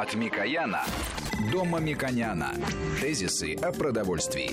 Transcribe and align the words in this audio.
От 0.00 0.14
Микояна 0.14 0.82
до 1.52 1.62
Мамиконяна. 1.66 2.54
Тезисы 3.02 3.54
о 3.56 3.70
продовольствии. 3.70 4.50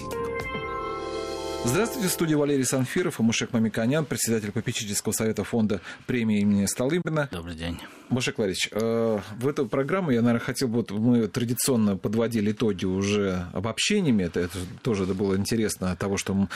Здравствуйте, 1.64 2.10
в 2.10 2.12
студии 2.12 2.36
Валерий 2.36 2.66
Санфиров 2.66 3.22
и 3.22 3.24
Мушек 3.24 3.54
Мамиконян, 3.54 4.04
председатель 4.04 4.52
попечительского 4.52 5.14
совета 5.14 5.46
фонда 5.46 5.80
премии 6.06 6.42
имени 6.42 6.66
Столыпина. 6.66 7.30
Добрый 7.32 7.56
день. 7.56 7.80
Мушек 8.10 8.38
Валерьевич, 8.38 8.70
э, 8.74 9.20
в 9.40 9.48
эту 9.48 9.68
программу 9.68 10.12
я, 10.12 10.22
наверное, 10.22 10.46
хотел 10.46 10.68
бы, 10.68 10.76
вот 10.76 10.92
мы 10.92 11.28
традиционно 11.28 11.96
подводили 11.96 12.52
итоги 12.52 12.86
уже 12.86 13.48
обобщениями, 13.54 14.24
это, 14.24 14.42
это 14.42 14.58
тоже 14.82 15.06
было 15.06 15.38
интересно 15.38 15.96
того, 15.96 16.18
что 16.18 16.50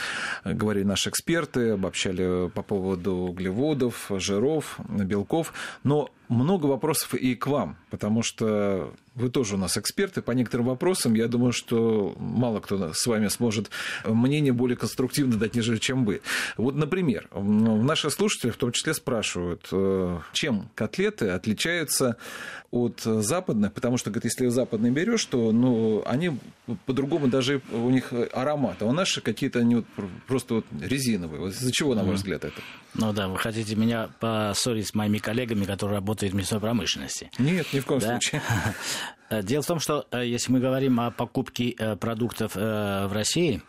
говорили 0.44 0.84
наши 0.84 1.10
эксперты, 1.10 1.72
обобщали 1.72 2.50
по 2.50 2.62
поводу 2.62 3.14
углеводов, 3.16 4.12
жиров, 4.18 4.80
белков, 4.88 5.54
но 5.84 6.10
много 6.32 6.66
вопросов 6.66 7.14
и 7.14 7.36
к 7.36 7.46
вам, 7.48 7.78
потому 7.90 8.24
что 8.24 8.94
вы 9.16 9.30
тоже 9.30 9.56
у 9.56 9.58
нас 9.58 9.78
эксперты 9.78 10.22
по 10.22 10.32
некоторым 10.32 10.68
вопросам. 10.68 11.14
Я 11.14 11.28
думаю, 11.28 11.52
что 11.52 12.16
мало 12.18 12.62
кто 12.62 12.94
с 12.94 13.06
вами 13.06 13.28
сможет 13.28 13.70
мнение 14.06 14.54
более 14.54 14.78
конструктивно 14.78 15.36
дать, 15.36 15.56
нежели 15.56 15.78
чем 15.78 16.06
вы. 16.06 16.22
Вот, 16.56 16.76
например, 16.76 17.28
наши 17.34 18.10
слушатели 18.10 18.52
в 18.52 18.58
том 18.58 18.72
числе 18.72 18.94
спрашивают, 18.94 19.68
э, 19.72 20.20
чем 20.32 20.70
котлеты 20.74 21.30
отличаются 21.30 22.16
от 22.72 23.02
западных, 23.02 23.74
потому 23.74 23.98
что, 23.98 24.12
говорит, 24.12 24.32
если 24.32 24.48
западные 24.48 24.94
берешь, 24.94 25.26
то 25.26 25.52
ну, 25.52 26.04
они 26.06 26.38
по-другому 26.86 27.28
даже 27.28 27.62
у 27.74 27.90
них 27.90 28.14
аромат, 28.32 28.82
а 28.82 28.86
у 28.86 28.94
наших 28.94 29.26
какие-то 29.26 29.60
они 29.60 29.76
вот 29.76 29.86
просто 30.28 30.56
вот 30.56 30.66
резиновые. 30.80 31.42
Вот 31.42 31.52
из-за 31.52 31.72
чего, 31.74 31.94
на 31.96 32.04
ваш 32.04 32.16
взгляд, 32.16 32.46
это? 32.46 32.62
Ну 32.94 33.14
да, 33.14 33.28
вы 33.28 33.38
хотите 33.38 33.76
меня 33.76 34.10
поссорить 34.20 34.88
с 34.88 34.94
моими 34.94 35.18
коллегами, 35.18 35.66
которые 35.66 35.98
работают 35.98 36.34
в 36.34 36.36
мясной 36.36 36.60
промышленности? 36.60 37.32
Нет, 37.38 37.68
ни 37.72 37.80
в 37.80 37.86
коем 37.86 38.02
да? 38.02 38.08
случае. 38.08 38.42
Дело 39.44 39.62
в 39.62 39.68
том, 39.68 39.80
что 39.80 40.06
э, 40.12 40.26
если 40.26 40.52
мы 40.52 40.60
говорим 40.60 41.00
о 41.00 41.12
покупке 41.12 41.74
э, 41.78 41.96
продуктов 41.96 42.52
э, 42.56 43.08
в 43.08 43.14
России, 43.14 43.62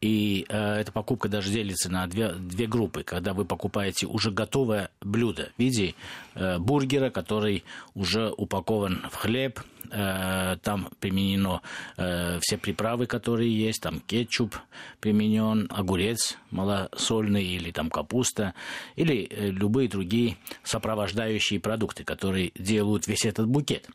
и 0.00 0.46
э, 0.48 0.80
эта 0.80 0.92
покупка 0.92 1.28
даже 1.28 1.50
делится 1.50 1.90
на 1.90 2.06
две, 2.06 2.32
две 2.32 2.66
группы, 2.66 3.02
когда 3.02 3.34
вы 3.34 3.44
покупаете 3.44 4.06
уже 4.06 4.30
готовое 4.30 4.90
блюдо 5.02 5.50
в 5.56 5.58
виде 5.58 5.94
э, 6.34 6.58
бургера, 6.58 7.10
который 7.10 7.64
уже 7.94 8.30
упакован 8.30 9.04
в 9.10 9.16
хлеб, 9.16 9.60
э, 9.60 9.79
там 9.90 10.88
применено 11.00 11.62
э, 11.96 12.38
все 12.40 12.56
приправы, 12.56 13.06
которые 13.06 13.50
есть, 13.56 13.82
там 13.82 14.00
кетчуп 14.00 14.56
применен, 15.00 15.68
огурец 15.70 16.38
малосольный 16.50 17.44
или 17.44 17.70
там 17.70 17.90
капуста, 17.90 18.54
или 18.96 19.26
э, 19.30 19.50
любые 19.50 19.88
другие 19.88 20.36
сопровождающие 20.62 21.60
продукты, 21.60 22.04
которые 22.04 22.52
делают 22.54 23.06
весь 23.06 23.24
этот 23.24 23.48
букет. 23.48 23.88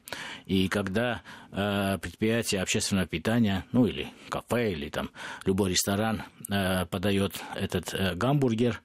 И 0.45 0.67
когда 0.67 1.21
э, 1.51 1.97
предприятие 2.01 2.61
общественного 2.61 3.07
питания, 3.07 3.65
ну 3.71 3.85
или 3.85 4.07
кафе, 4.29 4.73
или 4.73 4.89
там 4.89 5.09
любой 5.45 5.71
ресторан 5.71 6.23
э, 6.49 6.85
подает 6.85 7.33
этот 7.55 7.93
э, 7.93 8.15
гамбургер, 8.15 8.81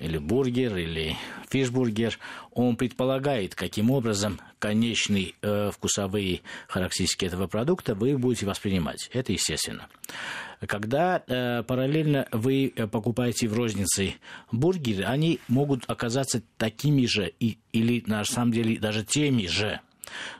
или 0.00 0.18
бургер, 0.18 0.76
или 0.76 1.16
фишбургер, 1.48 2.18
он 2.52 2.76
предполагает, 2.76 3.54
каким 3.54 3.90
образом 3.90 4.40
конечные 4.58 5.34
э, 5.42 5.70
вкусовые 5.72 6.40
характеристики 6.68 7.26
этого 7.26 7.46
продукта 7.46 7.94
вы 7.94 8.16
будете 8.18 8.46
воспринимать. 8.46 9.10
Это 9.12 9.32
естественно. 9.32 9.88
Когда 10.66 11.22
э, 11.26 11.62
параллельно 11.62 12.26
вы 12.32 12.72
покупаете 12.90 13.48
в 13.48 13.54
рознице 13.54 14.14
бургеры, 14.50 15.04
они 15.04 15.38
могут 15.48 15.88
оказаться 15.88 16.42
такими 16.56 17.06
же 17.06 17.32
и, 17.38 17.58
или 17.72 18.02
на 18.06 18.24
самом 18.24 18.52
деле 18.52 18.78
даже 18.78 19.04
теми 19.04 19.46
же. 19.46 19.80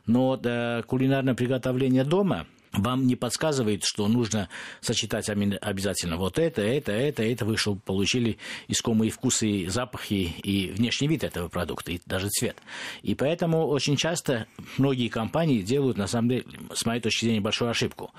Но 0.06 0.40
э, 0.42 0.82
кулинарное 0.86 1.34
приготовление 1.34 2.04
дома– 2.04 2.46
вам 2.72 3.06
не 3.06 3.16
подсказывает, 3.16 3.84
что 3.84 4.06
нужно 4.08 4.48
сочетать 4.80 5.28
обязательно 5.28 6.16
вот 6.16 6.38
это, 6.38 6.62
это, 6.62 6.92
это, 6.92 7.22
это, 7.22 7.44
вы 7.44 7.56
что 7.56 7.74
получили 7.74 8.38
искомые 8.68 9.10
вкусы, 9.10 9.66
запахи 9.68 10.34
и 10.42 10.70
внешний 10.70 11.08
вид 11.08 11.24
этого 11.24 11.48
продукта, 11.48 11.92
и 11.92 12.00
даже 12.06 12.28
цвет. 12.28 12.56
И 13.02 13.14
поэтому 13.14 13.66
очень 13.66 13.96
часто 13.96 14.46
многие 14.78 15.08
компании 15.08 15.62
делают, 15.62 15.96
на 15.96 16.06
самом 16.06 16.28
деле, 16.28 16.44
с 16.72 16.84
моей 16.86 17.00
точки 17.00 17.24
зрения, 17.24 17.40
большую 17.40 17.70
ошибку. 17.70 18.12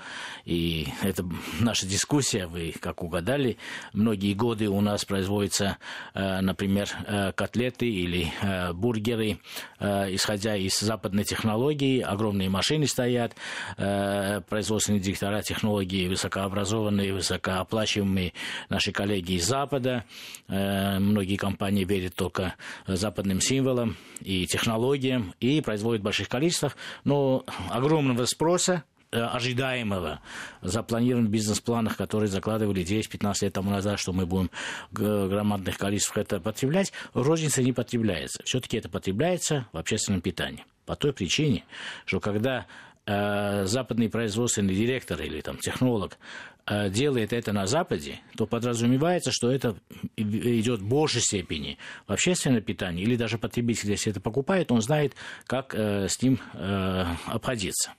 И 0.44 0.88
это 1.02 1.24
наша 1.60 1.86
дискуссия, 1.86 2.46
вы 2.46 2.74
как 2.78 3.02
угадали, 3.02 3.56
многие 3.92 4.34
годы 4.34 4.68
у 4.68 4.80
нас 4.80 5.04
производятся, 5.04 5.78
э, 6.14 6.40
например, 6.40 6.88
э, 7.06 7.32
котлеты 7.32 7.88
или 7.88 8.32
э, 8.42 8.72
бургеры, 8.72 9.38
исходя 9.80 10.56
из 10.56 10.78
западной 10.78 11.24
технологии, 11.24 12.00
огромные 12.00 12.48
машины 12.48 12.86
стоят, 12.86 13.34
производственные 14.46 15.00
директора 15.00 15.42
технологии, 15.42 16.08
высокообразованные, 16.08 17.12
высокооплачиваемые 17.12 18.32
наши 18.68 18.92
коллеги 18.92 19.34
из 19.34 19.46
Запада. 19.46 20.04
Э, 20.48 20.98
многие 20.98 21.36
компании 21.36 21.84
верят 21.84 22.14
только 22.14 22.54
западным 22.86 23.40
символам 23.40 23.96
и 24.20 24.46
технологиям 24.46 25.34
и 25.40 25.60
производят 25.60 26.02
в 26.02 26.04
больших 26.04 26.28
количествах, 26.28 26.76
но 27.04 27.44
огромного 27.70 28.24
спроса 28.26 28.84
э, 29.10 29.20
ожидаемого, 29.20 30.20
запланированных 30.62 31.30
бизнес-планах, 31.30 31.96
которые 31.96 32.28
закладывали 32.28 32.82
10-15 32.84 33.34
лет 33.42 33.52
тому 33.52 33.70
назад, 33.70 33.98
что 33.98 34.12
мы 34.12 34.26
будем 34.26 34.50
в 34.90 35.28
громадных 35.28 35.78
количествах 35.78 36.18
это 36.18 36.40
потреблять, 36.40 36.92
в 37.14 37.22
рознице 37.22 37.62
не 37.62 37.72
потребляется. 37.72 38.42
Все-таки 38.44 38.76
это 38.76 38.88
потребляется 38.88 39.66
в 39.72 39.78
общественном 39.78 40.20
питании. 40.20 40.64
По 40.86 40.96
той 40.96 41.12
причине, 41.12 41.64
что 42.04 42.18
когда 42.18 42.66
западный 43.06 44.08
производственный 44.08 44.74
директор 44.74 45.20
или 45.20 45.40
там 45.40 45.56
технолог 45.58 46.18
э, 46.66 46.88
делает 46.88 47.32
это 47.32 47.52
на 47.52 47.66
Западе, 47.66 48.20
то 48.36 48.46
подразумевается, 48.46 49.32
что 49.32 49.50
это 49.50 49.76
идет 50.16 50.80
в 50.80 50.88
большей 50.88 51.20
степени 51.20 51.78
в 52.06 52.12
общественное 52.12 52.60
питание, 52.60 53.04
или 53.04 53.16
даже 53.16 53.38
потребитель, 53.38 53.90
если 53.90 54.12
это 54.12 54.20
покупает, 54.20 54.70
он 54.70 54.80
знает, 54.80 55.14
как 55.46 55.74
э, 55.74 56.08
с 56.08 56.22
ним 56.22 56.38
обходиться. 57.26 57.92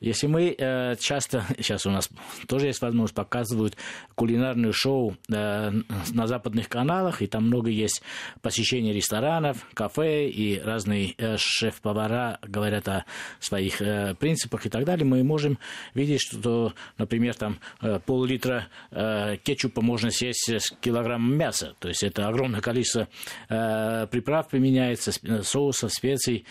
Если 0.00 0.26
мы 0.26 0.54
э, 0.56 0.96
часто, 0.96 1.44
сейчас 1.58 1.86
у 1.86 1.90
нас 1.90 2.08
тоже 2.46 2.66
есть 2.66 2.80
возможность, 2.80 3.14
показывают 3.14 3.76
кулинарное 4.14 4.72
шоу 4.72 5.16
э, 5.32 5.72
на 6.12 6.26
западных 6.26 6.68
каналах, 6.68 7.22
и 7.22 7.26
там 7.26 7.46
много 7.46 7.70
есть 7.70 8.02
посещения 8.40 8.92
ресторанов, 8.92 9.66
кафе, 9.74 10.28
и 10.28 10.58
разные 10.60 11.14
э, 11.18 11.36
шеф-повара 11.36 12.38
говорят 12.42 12.88
о 12.88 13.04
своих 13.40 13.82
э, 13.82 14.14
принципах 14.14 14.66
и 14.66 14.68
так 14.68 14.84
далее, 14.84 15.04
мы 15.04 15.24
можем 15.24 15.58
видеть, 15.94 16.20
что, 16.20 16.72
например, 16.96 17.34
там 17.34 17.58
э, 17.80 17.98
пол-литра 18.04 18.68
э, 18.90 19.36
кетчупа 19.42 19.82
можно 19.82 20.10
съесть 20.10 20.48
с 20.48 20.70
килограммом 20.80 21.36
мяса, 21.36 21.74
то 21.78 21.88
есть 21.88 22.02
это 22.02 22.28
огромное 22.28 22.60
количество 22.60 23.08
э, 23.48 24.06
приправ 24.10 24.48
применяется, 24.48 25.12
соусов, 25.42 25.92
специй, 25.92 26.46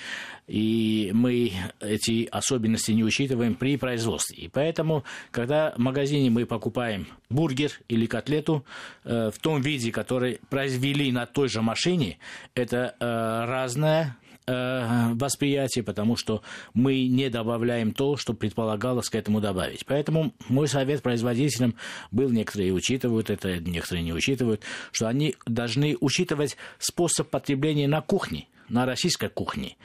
и 0.47 1.11
мы 1.13 1.51
эти 1.81 2.25
особенности 2.31 2.91
не 2.91 3.03
учитываем 3.03 3.55
при 3.55 3.77
производстве. 3.77 4.37
И 4.37 4.47
поэтому, 4.47 5.03
когда 5.31 5.73
в 5.75 5.79
магазине 5.79 6.29
мы 6.29 6.45
покупаем 6.45 7.07
бургер 7.29 7.71
или 7.89 8.05
котлету 8.05 8.65
э, 9.03 9.29
в 9.33 9.39
том 9.39 9.61
виде, 9.61 9.91
который 9.91 10.39
произвели 10.49 11.11
на 11.11 11.25
той 11.25 11.49
же 11.49 11.61
машине, 11.61 12.17
это 12.55 12.95
э, 12.97 13.05
разное 13.45 14.17
э, 14.45 15.13
восприятие, 15.15 15.83
потому 15.83 16.15
что 16.15 16.41
мы 16.73 17.07
не 17.07 17.29
добавляем 17.29 17.93
то, 17.93 18.15
что 18.15 18.33
предполагалось 18.33 19.09
к 19.09 19.15
этому 19.15 19.41
добавить. 19.41 19.85
Поэтому 19.85 20.33
мой 20.47 20.69
совет 20.69 21.01
производителям 21.03 21.75
был, 22.11 22.29
некоторые 22.29 22.71
учитывают 22.71 23.29
это, 23.29 23.59
некоторые 23.59 24.03
не 24.03 24.13
учитывают, 24.13 24.61
что 24.93 25.07
они 25.07 25.35
должны 25.45 25.97
учитывать 25.99 26.55
способ 26.79 27.29
потребления 27.29 27.89
на 27.89 27.99
кухне, 27.99 28.47
на 28.69 28.85
российской 28.85 29.29
кухне 29.29 29.75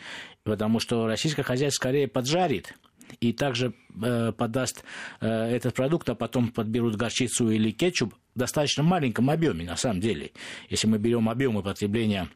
потому 0.44 0.80
что 0.80 1.06
российское 1.06 1.42
хозяйство 1.42 1.82
скорее 1.82 2.08
поджарит 2.08 2.74
и 3.20 3.32
также 3.32 3.74
э, 4.02 4.32
подаст 4.32 4.84
э, 5.20 5.28
этот 5.28 5.74
продукт, 5.74 6.08
а 6.08 6.14
потом 6.14 6.50
подберут 6.50 6.96
горчицу 6.96 7.50
или 7.50 7.70
кетчуп 7.70 8.14
в 8.34 8.38
достаточно 8.38 8.82
маленьком 8.82 9.30
объеме, 9.30 9.64
на 9.64 9.76
самом 9.76 10.00
деле. 10.00 10.32
Если 10.68 10.86
мы 10.86 10.98
берем 10.98 11.28
объемы 11.28 11.62
потребления 11.62 12.28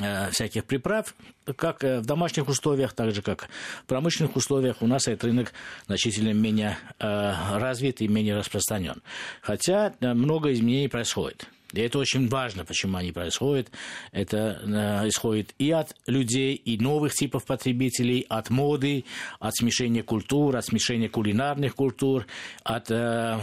э, 0.00 0.30
всяких 0.30 0.64
приправ, 0.64 1.14
как 1.56 1.84
э, 1.84 2.00
в 2.00 2.06
домашних 2.06 2.48
условиях, 2.48 2.94
так 2.94 3.14
же 3.14 3.22
как 3.22 3.48
в 3.82 3.86
промышленных 3.86 4.36
условиях, 4.36 4.80
у 4.80 4.86
нас 4.86 5.06
этот 5.06 5.24
рынок 5.24 5.52
значительно 5.86 6.32
менее 6.32 6.78
э, 6.98 7.32
развит 7.58 8.00
и 8.00 8.08
менее 8.08 8.36
распространен. 8.36 9.02
Хотя 9.42 9.94
много 10.00 10.52
изменений 10.52 10.88
происходит. 10.88 11.46
И 11.72 11.80
это 11.80 11.98
очень 11.98 12.28
важно, 12.28 12.64
почему 12.64 12.96
они 12.96 13.12
происходят. 13.12 13.70
Это 14.12 14.60
э, 14.62 15.08
исходит 15.08 15.54
и 15.58 15.70
от 15.70 15.94
людей, 16.06 16.54
и 16.54 16.78
новых 16.78 17.14
типов 17.14 17.44
потребителей, 17.44 18.26
от 18.28 18.50
моды, 18.50 19.04
от 19.38 19.54
смешения 19.54 20.02
культур, 20.02 20.56
от 20.56 20.64
смешения 20.64 21.08
кулинарных 21.08 21.74
культур, 21.74 22.26
от 22.64 22.90
э, 22.90 23.38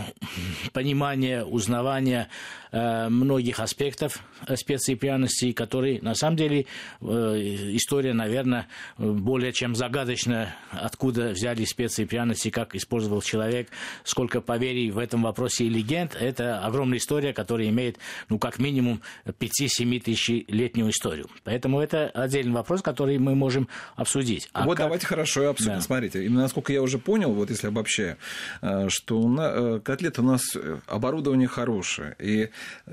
понимания, 0.73 1.43
узнавания 1.43 2.29
э, 2.71 3.09
многих 3.09 3.59
аспектов 3.59 4.21
специй 4.55 4.95
и 4.95 4.97
пряностей, 4.97 5.53
которые, 5.53 6.01
на 6.01 6.15
самом 6.15 6.35
деле, 6.37 6.65
э, 7.01 7.05
история, 7.05 8.13
наверное, 8.13 8.67
более 8.97 9.53
чем 9.53 9.75
загадочна, 9.75 10.55
откуда 10.71 11.29
взяли 11.29 11.63
специи 11.65 12.03
и 12.03 12.05
пряности, 12.05 12.49
как 12.49 12.75
использовал 12.75 13.21
человек, 13.21 13.69
сколько 14.03 14.41
поверий 14.41 14.91
в 14.91 14.97
этом 14.97 15.23
вопросе 15.23 15.65
и 15.65 15.69
легенд. 15.69 16.15
Это 16.19 16.59
огромная 16.59 16.97
история, 16.97 17.33
которая 17.33 17.69
имеет 17.69 17.97
ну, 18.29 18.39
как 18.39 18.59
минимум 18.59 19.01
5-7 19.25 19.99
тысячелетнюю 20.01 20.91
историю. 20.91 21.27
Поэтому 21.43 21.79
это 21.79 22.09
отдельный 22.09 22.53
вопрос, 22.53 22.81
который 22.81 23.17
мы 23.17 23.35
можем 23.35 23.67
обсудить. 23.95 24.49
А 24.53 24.65
вот 24.65 24.77
как... 24.77 24.85
давайте 24.85 25.05
хорошо 25.05 25.43
и 25.43 25.45
обсудим. 25.45 25.73
Да. 25.73 25.81
Смотрите, 25.81 26.25
именно 26.25 26.41
насколько 26.41 26.73
я 26.73 26.81
уже 26.81 26.97
понял, 26.97 27.33
вот 27.33 27.49
если 27.49 27.67
обобщаю, 27.67 28.17
э, 28.61 28.89
что 28.89 29.19
у 29.19 29.29
нас, 29.29 29.51
э, 29.55 29.79
котлет 29.83 30.19
у 30.19 30.23
нас 30.23 30.41
э, 30.55 30.79
оборудование 30.87 31.47
хорошее 31.47 32.15
и 32.19 32.49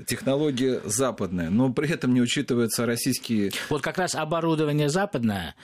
технология 0.07 0.81
западная, 0.85 1.49
но 1.49 1.71
при 1.71 1.89
этом 1.89 2.13
не 2.13 2.21
учитываются 2.21 2.85
российские... 2.85 3.51
Вот 3.69 3.81
как 3.81 3.97
раз 3.97 4.15
оборудование 4.15 4.89
западное, 4.89 5.55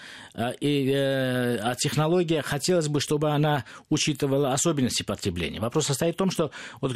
и, 0.59 0.91
а 0.93 1.75
технология, 1.75 2.41
хотелось 2.41 2.87
бы, 2.87 2.99
чтобы 2.99 3.31
она 3.31 3.65
учитывала 3.89 4.53
особенности 4.53 5.03
потребления. 5.03 5.59
Вопрос 5.59 5.87
состоит 5.87 6.15
в 6.15 6.17
том, 6.17 6.31
что 6.31 6.51
вот 6.79 6.93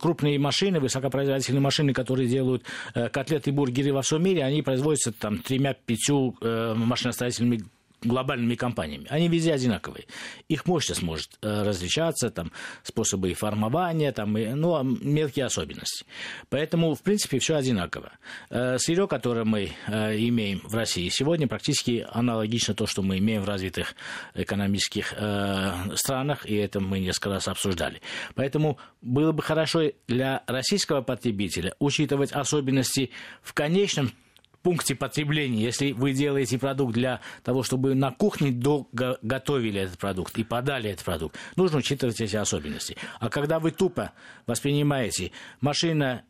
крупные 0.00 0.38
машины, 0.38 0.80
высокопроизводительные 0.80 1.60
машины, 1.60 1.92
которые 1.92 2.07
которые 2.08 2.26
делают 2.26 2.64
э, 2.94 3.10
котлеты 3.10 3.50
и 3.50 3.52
бургеры 3.52 3.92
во 3.92 4.00
всем 4.00 4.22
мире, 4.22 4.42
они 4.42 4.62
производятся 4.62 5.12
там 5.12 5.38
тремя-пятью 5.40 6.36
э, 6.40 6.74
машиностроительными 6.74 7.64
глобальными 8.02 8.54
компаниями. 8.54 9.06
Они 9.10 9.28
везде 9.28 9.52
одинаковые. 9.52 10.06
Их 10.48 10.66
мощность 10.66 11.02
может 11.02 11.38
э, 11.42 11.62
различаться, 11.62 12.30
там, 12.30 12.52
способы 12.82 13.34
формования, 13.34 14.12
там, 14.12 14.36
и, 14.38 14.46
ну, 14.46 14.76
а 14.76 14.82
мелкие 14.82 15.46
особенности. 15.46 16.06
Поэтому, 16.48 16.94
в 16.94 17.02
принципе, 17.02 17.38
все 17.38 17.56
одинаково. 17.56 18.12
Э, 18.50 18.78
сырье, 18.78 19.08
которое 19.08 19.44
мы 19.44 19.72
э, 19.86 20.18
имеем 20.18 20.60
в 20.64 20.74
России 20.74 21.08
сегодня, 21.08 21.48
практически 21.48 22.06
аналогично 22.10 22.74
то, 22.74 22.86
что 22.86 23.02
мы 23.02 23.18
имеем 23.18 23.42
в 23.42 23.48
развитых 23.48 23.94
экономических 24.34 25.14
странах, 25.94 26.46
и 26.46 26.54
это 26.54 26.80
мы 26.80 27.00
несколько 27.00 27.30
раз 27.30 27.48
обсуждали. 27.48 28.00
Поэтому 28.34 28.78
было 29.00 29.32
бы 29.32 29.42
хорошо 29.42 29.92
для 30.06 30.42
российского 30.46 31.02
потребителя 31.02 31.74
учитывать 31.78 32.32
особенности 32.32 33.10
в 33.42 33.54
конечном 33.54 34.12
пункте 34.68 34.94
потребления, 34.94 35.62
если 35.62 35.92
вы 35.92 36.12
делаете 36.12 36.58
продукт 36.58 36.92
для 36.92 37.22
того, 37.42 37.62
чтобы 37.62 37.94
на 37.94 38.10
кухне 38.10 38.50
готовили 38.52 39.80
этот 39.80 39.96
продукт 39.96 40.36
и 40.36 40.44
подали 40.44 40.90
этот 40.90 41.06
продукт, 41.06 41.38
нужно 41.56 41.78
учитывать 41.78 42.20
эти 42.20 42.36
особенности. 42.36 42.94
А 43.18 43.30
когда 43.30 43.60
вы 43.60 43.70
тупо 43.70 44.12
воспринимаете 44.46 45.32
машина 45.62 46.22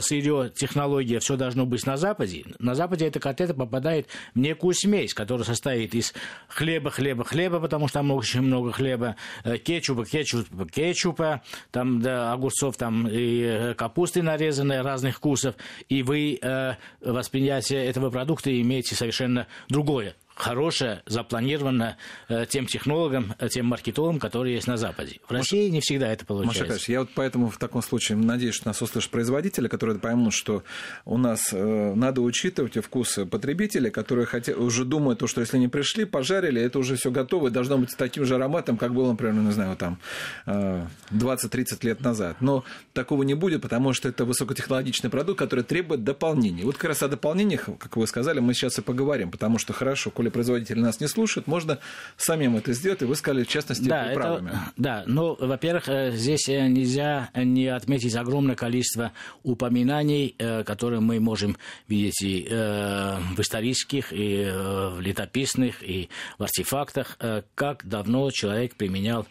сырье, 0.00 0.50
технология, 0.54 1.18
все 1.20 1.36
должно 1.36 1.66
быть 1.66 1.86
на 1.86 1.96
Западе. 1.96 2.44
На 2.58 2.74
Западе 2.74 3.06
эта 3.06 3.20
котлета 3.20 3.54
попадает 3.54 4.08
в 4.34 4.38
некую 4.38 4.74
смесь, 4.74 5.14
которая 5.14 5.44
состоит 5.44 5.94
из 5.94 6.14
хлеба, 6.48 6.90
хлеба, 6.90 7.24
хлеба, 7.24 7.60
потому 7.60 7.88
что 7.88 8.00
там 8.00 8.10
очень 8.10 8.42
много 8.42 8.72
хлеба, 8.72 9.16
э, 9.44 9.58
кетчупа, 9.58 10.04
кетчупа, 10.04 10.66
кетчупа, 10.66 11.42
там 11.70 12.00
да, 12.00 12.32
огурцов, 12.32 12.76
там 12.76 13.08
и 13.08 13.42
э, 13.42 13.74
капусты 13.74 14.22
нарезанные 14.22 14.82
разных 14.82 15.16
вкусов, 15.16 15.54
и 15.88 16.02
вы 16.02 16.38
э, 16.40 16.74
восприятие 17.00 17.86
этого 17.86 18.10
продукта 18.10 18.50
имеете 18.60 18.94
совершенно 18.94 19.46
другое 19.68 20.14
хорошая, 20.34 21.02
запланирована 21.06 21.96
э, 22.28 22.46
тем 22.48 22.66
технологам, 22.66 23.34
э, 23.38 23.48
тем 23.48 23.66
маркетологам, 23.66 24.18
которые 24.18 24.54
есть 24.54 24.66
на 24.66 24.76
Западе. 24.76 25.20
В 25.28 25.32
России 25.32 25.64
Маша, 25.64 25.72
не 25.72 25.80
всегда 25.80 26.12
это 26.12 26.24
получается. 26.24 26.74
Маша 26.74 26.92
я 26.92 27.00
вот 27.00 27.10
поэтому 27.14 27.48
в 27.48 27.58
таком 27.58 27.82
случае 27.82 28.18
надеюсь, 28.18 28.54
что 28.54 28.68
нас 28.68 28.80
услышат 28.82 29.10
производители, 29.10 29.68
которые 29.68 29.98
поймут, 29.98 30.32
что 30.34 30.62
у 31.04 31.18
нас 31.18 31.50
э, 31.52 31.94
надо 31.94 32.20
учитывать 32.20 32.76
вкусы 32.84 33.26
потребителей, 33.26 33.90
которые 33.90 34.26
хотя, 34.26 34.54
уже 34.54 34.84
думают, 34.84 35.22
что 35.26 35.40
если 35.40 35.58
не 35.58 35.68
пришли, 35.68 36.04
пожарили, 36.04 36.60
это 36.60 36.78
уже 36.78 36.96
все 36.96 37.10
готово, 37.10 37.48
и 37.48 37.50
должно 37.50 37.78
быть 37.78 37.90
таким 37.96 38.24
же 38.24 38.34
ароматом, 38.34 38.76
как 38.76 38.94
было, 38.94 39.10
например, 39.10 39.34
не 39.34 39.52
знаю, 39.52 39.76
там 39.76 39.98
20-30 40.46 41.86
лет 41.86 42.00
назад. 42.00 42.36
Но 42.40 42.64
такого 42.92 43.22
не 43.22 43.34
будет, 43.34 43.62
потому 43.62 43.92
что 43.92 44.08
это 44.08 44.24
высокотехнологичный 44.24 45.10
продукт, 45.10 45.38
который 45.38 45.64
требует 45.64 46.04
дополнений. 46.04 46.64
Вот 46.64 46.76
как 46.76 46.90
раз 46.90 47.02
о 47.02 47.08
дополнениях, 47.08 47.68
как 47.78 47.96
вы 47.96 48.06
сказали, 48.06 48.40
мы 48.40 48.54
сейчас 48.54 48.78
и 48.78 48.82
поговорим, 48.82 49.30
потому 49.30 49.58
что 49.58 49.72
хорошо, 49.72 50.10
коли 50.22 50.30
производители 50.30 50.78
нас 50.78 51.00
не 51.00 51.08
слушают, 51.08 51.48
можно 51.48 51.80
самим 52.16 52.56
это 52.56 52.72
сделать, 52.74 53.02
и 53.02 53.04
вы 53.04 53.16
сказали, 53.16 53.42
в 53.42 53.48
частности, 53.48 53.88
да, 53.88 54.04
приправами. 54.04 54.50
Это, 54.50 54.72
да, 54.76 55.02
ну, 55.06 55.36
во-первых, 55.38 55.88
э, 55.88 56.12
здесь 56.12 56.48
э, 56.48 56.68
нельзя 56.68 57.30
не 57.34 57.66
отметить 57.66 58.14
огромное 58.14 58.54
количество 58.54 59.10
упоминаний, 59.42 60.36
э, 60.38 60.62
которые 60.62 61.00
мы 61.00 61.18
можем 61.18 61.56
видеть 61.88 62.22
и 62.22 62.46
в 62.52 63.40
исторических, 63.40 64.12
и 64.12 64.44
в 64.44 65.00
летописных, 65.00 65.82
и 65.82 66.08
в 66.38 66.42
артефактах, 66.44 67.18
как 67.54 67.84
давно 67.84 68.30
человек 68.30 68.76
применял 68.76 69.26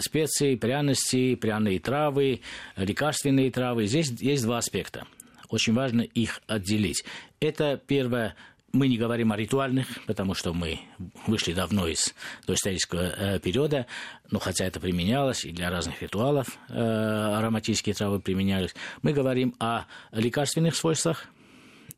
специи, 0.00 0.54
пряности, 0.56 1.34
пряные 1.34 1.80
травы, 1.80 2.40
лекарственные 2.76 3.50
травы. 3.50 3.86
Здесь 3.86 4.10
есть 4.20 4.44
два 4.44 4.58
аспекта. 4.58 5.06
Очень 5.48 5.74
важно 5.74 6.02
их 6.02 6.40
отделить. 6.46 7.04
Это 7.40 7.80
первое 7.86 8.36
мы 8.72 8.88
не 8.88 8.96
говорим 8.96 9.32
о 9.32 9.36
ритуальных, 9.36 9.86
потому 10.06 10.34
что 10.34 10.52
мы 10.54 10.80
вышли 11.26 11.52
давно 11.52 11.86
из 11.86 12.14
доисторического 12.46 13.00
э, 13.00 13.38
периода, 13.38 13.86
но 14.30 14.38
хотя 14.38 14.64
это 14.64 14.80
применялось 14.80 15.44
и 15.44 15.52
для 15.52 15.70
разных 15.70 16.00
ритуалов 16.02 16.58
э, 16.68 16.74
ароматические 16.74 17.94
травы 17.94 18.20
применялись. 18.20 18.74
Мы 19.02 19.12
говорим 19.12 19.54
о 19.58 19.84
лекарственных 20.12 20.74
свойствах 20.74 21.26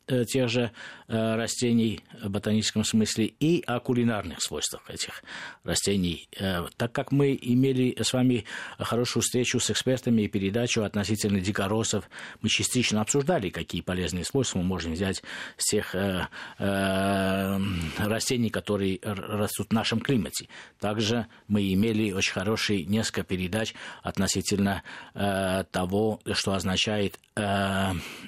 тех 0.07 0.49
же 0.49 0.71
э, 1.09 1.35
растений 1.37 2.01
в 2.23 2.29
ботаническом 2.29 2.85
смысле 2.85 3.27
и 3.27 3.63
о 3.67 3.81
кулинарных 3.81 4.43
свойствах 4.43 4.91
этих 4.91 5.23
растений. 5.63 6.29
Э, 6.39 6.67
так 6.77 6.93
как 6.93 7.11
мы 7.13 7.39
имели 7.41 7.97
с 8.03 8.13
вами 8.13 8.45
хорошую 8.79 9.23
встречу 9.23 9.61
с 9.61 9.71
экспертами 9.71 10.23
и 10.23 10.29
передачу 10.29 10.83
относительно 10.83 11.41
дикоросов, 11.41 12.09
мы 12.43 12.49
частично 12.49 13.01
обсуждали, 13.01 13.49
какие 13.49 13.81
полезные 13.81 14.25
свойства 14.25 14.59
мы 14.59 14.65
можем 14.65 14.93
взять 14.93 15.23
с 15.57 15.71
тех 15.71 15.95
растений, 17.99 18.51
которые 18.51 18.99
растут 19.03 19.69
в 19.69 19.73
нашем 19.73 20.01
климате. 20.01 20.49
Также 20.81 21.27
мы 21.49 21.73
имели 21.73 22.13
очень 22.13 22.33
хорошие 22.33 22.85
несколько 22.85 23.23
передач 23.23 23.75
относительно 24.03 24.83
того, 25.15 26.21
что 26.33 26.53
означает 26.53 27.19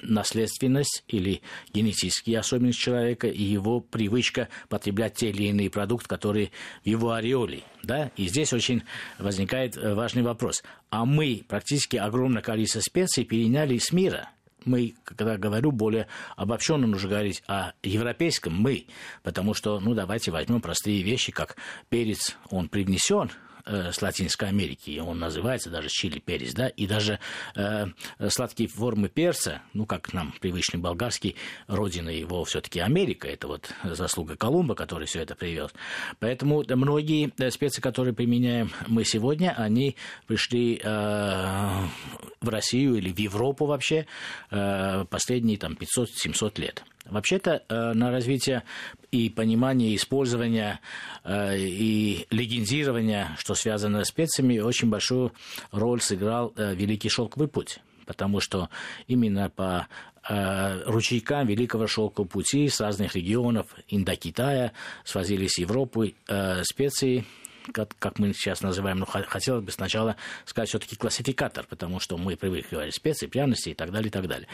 наследственность 0.01 1.03
или 1.07 1.41
генетические 1.73 2.39
особенности 2.39 2.81
человека 2.81 3.27
и 3.27 3.43
его 3.43 3.79
привычка 3.79 4.49
потреблять 4.69 5.15
те 5.15 5.29
или 5.29 5.43
иные 5.43 5.69
продукты, 5.69 6.07
которые 6.07 6.51
в 6.83 6.87
его 6.87 7.11
ореоле. 7.11 7.63
Да? 7.83 8.11
И 8.17 8.27
здесь 8.27 8.53
очень 8.53 8.83
возникает 9.19 9.77
э, 9.77 9.93
важный 9.93 10.23
вопрос. 10.23 10.63
А 10.89 11.05
мы 11.05 11.43
практически 11.47 11.97
огромное 11.97 12.41
количество 12.41 12.81
специй 12.81 13.25
переняли 13.25 13.77
с 13.77 13.91
мира– 13.91 14.29
мы, 14.67 14.95
когда 15.03 15.37
говорю 15.37 15.71
более 15.71 16.07
обобщенно, 16.35 16.87
нужно 16.87 17.09
говорить 17.09 17.41
о 17.47 17.71
европейском 17.83 18.53
мы, 18.53 18.87
потому 19.23 19.53
что, 19.53 19.79
ну, 19.79 19.93
давайте 19.93 20.31
возьмем 20.31 20.61
простые 20.61 21.01
вещи, 21.01 21.31
как 21.31 21.55
перец, 21.89 22.37
он 22.49 22.67
привнесен 22.67 23.31
э, 23.67 23.91
с 23.91 24.01
Латинской 24.01 24.49
Америки, 24.49 24.99
он 24.99 25.19
называется 25.19 25.69
даже 25.69 25.89
чили 25.89 26.19
перец, 26.19 26.53
да, 26.53 26.67
и 26.67 26.87
даже 26.87 27.19
э, 27.55 27.85
сладкие 28.29 28.69
формы 28.69 29.09
перца, 29.09 29.61
ну, 29.73 29.85
как 29.85 30.13
нам 30.13 30.33
привычный 30.39 30.79
болгарский, 30.79 31.35
родина 31.67 32.09
его 32.09 32.43
все-таки 32.43 32.79
Америка, 32.79 33.27
это 33.27 33.47
вот 33.47 33.69
заслуга 33.83 34.35
Колумба, 34.35 34.75
который 34.75 35.07
все 35.07 35.21
это 35.21 35.35
привез. 35.35 35.71
Поэтому 36.19 36.63
многие 36.67 37.31
э, 37.37 37.51
специи, 37.51 37.81
которые 37.81 38.13
применяем 38.13 38.71
мы 38.87 39.03
сегодня, 39.03 39.53
они 39.57 39.95
пришли 40.27 40.79
э, 40.83 40.87
в 42.41 42.49
Россию 42.49 42.95
или 42.95 43.11
в 43.11 43.19
Европу 43.19 43.65
вообще 43.65 44.07
э, 44.51 45.05
последние 45.09 45.57
там 45.57 45.73
500-700 45.73 46.61
лет. 46.61 46.83
Вообще-то 47.09 47.63
э, 47.67 47.93
на 47.93 48.11
развитие 48.11 48.63
и 49.11 49.29
понимание 49.29 49.95
использования 49.95 50.79
э, 51.23 51.57
и 51.57 52.27
легендирования, 52.29 53.35
что 53.37 53.55
связано 53.55 54.03
с 54.03 54.09
специями, 54.09 54.59
очень 54.59 54.89
большую 54.89 55.33
роль 55.71 56.01
сыграл 56.01 56.53
э, 56.55 56.75
Великий 56.75 57.09
Шелковый 57.09 57.47
путь. 57.47 57.79
Потому 58.05 58.39
что 58.39 58.69
именно 59.07 59.49
по 59.49 59.87
ручейкам 60.85 61.47
Великого 61.47 61.87
Шелкового 61.87 62.27
пути 62.27 62.67
с 62.67 62.81
разных 62.81 63.15
регионов 63.15 63.67
Индокитая 63.87 64.73
свозились 65.05 65.55
в 65.55 65.59
Европу 65.59 66.05
специи, 66.63 67.23
как, 67.71 68.19
мы 68.19 68.33
сейчас 68.33 68.61
называем, 68.61 68.99
ну, 68.99 69.05
хотелось 69.05 69.63
бы 69.63 69.71
сначала 69.71 70.15
сказать 70.45 70.69
все-таки 70.69 70.95
классификатор, 70.95 71.65
потому 71.67 71.99
что 71.99 72.17
мы 72.17 72.35
привыкли 72.35 72.75
говорить 72.75 72.95
специи, 72.95 73.27
пряности 73.27 73.69
и 73.69 73.73
так 73.73 73.91
далее, 73.91 74.07
и 74.07 74.11
так 74.11 74.27
далее. 74.27 74.47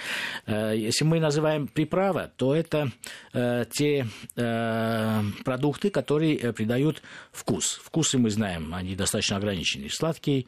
Э, 0.46 0.74
если 0.76 1.06
мы 1.06 1.20
называем 1.20 1.68
приправа, 1.68 2.32
то 2.36 2.56
это 2.56 2.92
э, 3.34 3.66
те 3.72 4.08
э, 4.36 5.24
продукты, 5.44 5.90
которые 5.90 6.54
придают 6.54 7.02
вкус. 7.32 7.80
Вкусы 7.84 8.18
мы 8.18 8.30
знаем, 8.30 8.74
они 8.74 8.96
достаточно 8.96 9.38
ограничены. 9.38 9.90
Сладкий, 9.90 10.48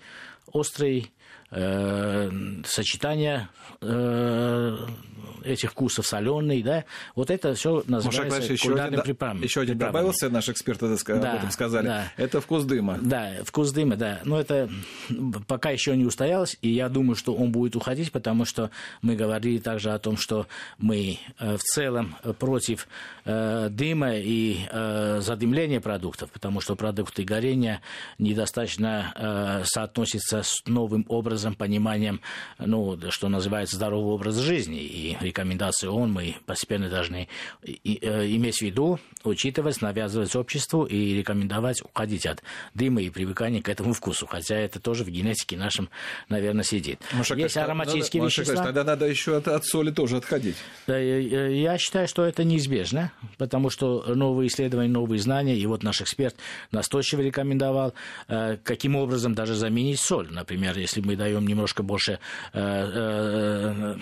острый, 0.52 1.12
э, 1.56 2.32
сочетание 2.66 3.50
э, 3.82 4.78
этих 5.46 5.72
вкусов 5.72 6.06
соленый, 6.06 6.62
да, 6.64 6.86
вот 7.16 7.30
это 7.30 7.54
все 7.54 7.84
называется 7.88 8.40
Маша, 8.40 8.54
еще 8.54 8.74
один, 8.76 9.02
приправами. 9.02 9.44
Еще 9.44 9.62
один 9.62 9.78
добавился, 9.78 10.30
наш 10.30 10.50
эксперт 10.50 10.80
да, 10.80 10.88
об 10.88 11.38
этом 11.38 11.52
сказали. 11.52 11.86
Да. 11.86 12.12
Это 12.18 12.42
вкус 12.42 12.66
дыма. 12.66 12.98
Да, 13.02 13.32
вкус 13.44 13.72
дыма, 13.72 13.96
да. 13.96 14.22
Но 14.26 14.40
это 14.40 14.70
пока 15.48 15.70
еще 15.70 15.96
не 15.96 16.06
устоялось, 16.06 16.58
и 16.62 16.70
я 16.70 16.90
думаю, 16.90 17.16
что 17.16 17.34
он 17.34 17.52
будет 17.52 17.76
уходить, 17.76 18.12
потому 18.12 18.46
что 18.46 18.72
мы 19.02 19.16
говорили 19.16 19.60
также 19.60 19.92
о 19.92 20.00
том, 20.00 20.18
что 20.18 20.48
мы 20.78 21.20
э, 21.40 21.58
в 21.58 21.62
целом 21.62 22.16
против 22.40 22.88
э, 23.26 23.70
дыма 23.70 24.16
и 24.16 24.66
э, 24.70 25.20
задымления 25.22 25.80
продуктов, 25.80 26.32
потому 26.32 26.62
что 26.62 26.76
продукты 26.76 27.24
горения 27.24 27.82
недостаточно 28.18 29.64
соотносятся 29.66 30.42
с 30.44 30.64
новым 30.66 31.06
образом, 31.10 31.45
пониманием, 31.54 32.22
ну, 32.58 32.98
что 33.10 33.30
называется 33.30 33.76
здоровый 33.76 34.14
образ 34.14 34.38
жизни. 34.38 34.82
И 34.82 35.18
рекомендации 35.22 35.88
ООН 35.88 36.12
мы 36.12 36.36
постепенно 36.46 36.90
должны 36.90 37.28
э, 37.64 37.70
иметь 37.84 38.58
в 38.58 38.62
виду, 38.62 39.00
учитывать, 39.24 39.82
навязывать 39.82 40.36
обществу 40.36 40.86
и 40.86 41.14
рекомендовать 41.14 41.82
уходить 41.82 42.26
от 42.26 42.42
дыма 42.74 43.02
и 43.02 43.10
привыкания 43.10 43.62
к 43.62 43.70
этому 43.70 43.94
вкусу. 43.94 44.26
Хотя 44.26 44.56
это 44.56 44.80
тоже 44.80 45.04
в 45.04 45.10
генетике 45.10 45.58
нашем, 45.58 45.90
наверное, 46.30 46.64
сидит. 46.64 47.02
Маша, 47.14 47.36
Есть 47.36 47.58
ароматические 47.58 48.24
надо, 48.24 48.30
вещества. 48.30 48.56
Маша, 48.56 48.66
тогда 48.66 48.84
надо 48.84 49.06
еще 49.06 49.38
от, 49.38 49.48
от 49.48 49.66
соли 49.66 49.92
тоже 49.92 50.18
отходить. 50.18 50.56
Я 50.88 51.78
считаю, 51.78 52.08
что 52.08 52.24
это 52.24 52.44
неизбежно, 52.44 53.12
потому 53.38 53.70
что 53.70 54.04
новые 54.16 54.48
исследования, 54.48 54.90
новые 54.90 55.20
знания, 55.20 55.58
и 55.58 55.66
вот 55.66 55.84
наш 55.84 56.02
эксперт 56.02 56.36
настойчиво 56.72 57.22
рекомендовал, 57.22 57.94
э, 58.28 58.58
каким 58.64 58.96
образом 58.96 59.36
даже 59.36 59.56
заменить 59.56 60.00
соль. 60.00 60.28
Например, 60.32 60.78
если 60.78 61.02
мы 61.02 61.16
даем 61.26 61.48
немножко 61.48 61.82
больше 61.82 62.20
э, 62.54 63.96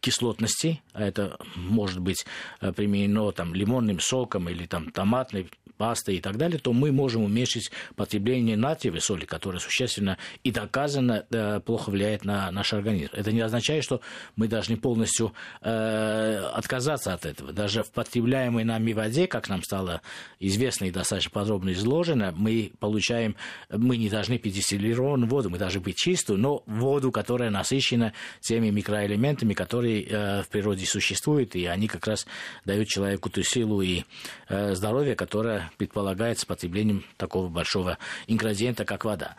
кислотности, 0.00 0.82
а 0.92 1.02
это 1.02 1.38
может 1.54 2.00
быть 2.00 2.24
э, 2.60 2.72
применено 2.72 3.32
там, 3.32 3.54
лимонным 3.54 4.00
соком 4.00 4.48
или 4.48 4.66
там, 4.66 4.90
томатной 4.90 5.46
пастой 5.80 6.16
и 6.16 6.20
так 6.20 6.36
далее, 6.36 6.58
то 6.58 6.74
мы 6.74 6.92
можем 6.92 7.24
уменьшить 7.24 7.70
потребление 7.96 8.54
натриевой 8.54 9.00
соли, 9.00 9.24
которая 9.24 9.60
существенно 9.60 10.18
и 10.44 10.50
доказано 10.50 11.24
э, 11.30 11.60
плохо 11.60 11.88
влияет 11.88 12.22
на 12.22 12.50
наш 12.50 12.74
организм. 12.74 13.08
Это 13.14 13.32
не 13.32 13.40
означает, 13.40 13.82
что 13.82 14.02
мы 14.36 14.46
должны 14.46 14.76
полностью 14.76 15.32
э, 15.62 16.36
отказаться 16.52 17.14
от 17.14 17.24
этого. 17.24 17.54
Даже 17.54 17.82
в 17.82 17.90
потребляемой 17.92 18.64
нами 18.64 18.92
воде, 18.92 19.26
как 19.26 19.48
нам 19.48 19.62
стало 19.62 20.02
известно 20.38 20.84
и 20.84 20.90
достаточно 20.90 21.30
подробно 21.30 21.72
изложено, 21.72 22.34
мы 22.36 22.72
получаем, 22.78 23.34
мы 23.70 23.96
не 23.96 24.10
должны 24.10 24.36
пить 24.36 24.56
дистиллированную 24.56 25.30
воду, 25.30 25.48
мы 25.48 25.56
должны 25.56 25.80
пить 25.80 25.96
чистую, 25.96 26.38
но 26.38 26.62
воду, 26.66 27.10
которая 27.10 27.48
насыщена 27.48 28.12
теми 28.42 28.68
микроэлементами, 28.68 29.54
которые 29.54 29.89
э, 29.98 30.42
в 30.42 30.48
природе 30.48 30.86
существуют, 30.86 31.54
и 31.56 31.66
они 31.66 31.88
как 31.88 32.06
раз 32.06 32.26
дают 32.64 32.88
человеку 32.88 33.30
ту 33.30 33.42
силу 33.42 33.82
и 33.82 34.04
э, 34.48 34.74
здоровье, 34.74 35.16
которое 35.16 35.70
предполагается 35.76 36.46
потреблением 36.46 37.04
такого 37.16 37.48
большого 37.48 37.98
ингредиента, 38.26 38.84
как 38.84 39.04
вода. 39.04 39.36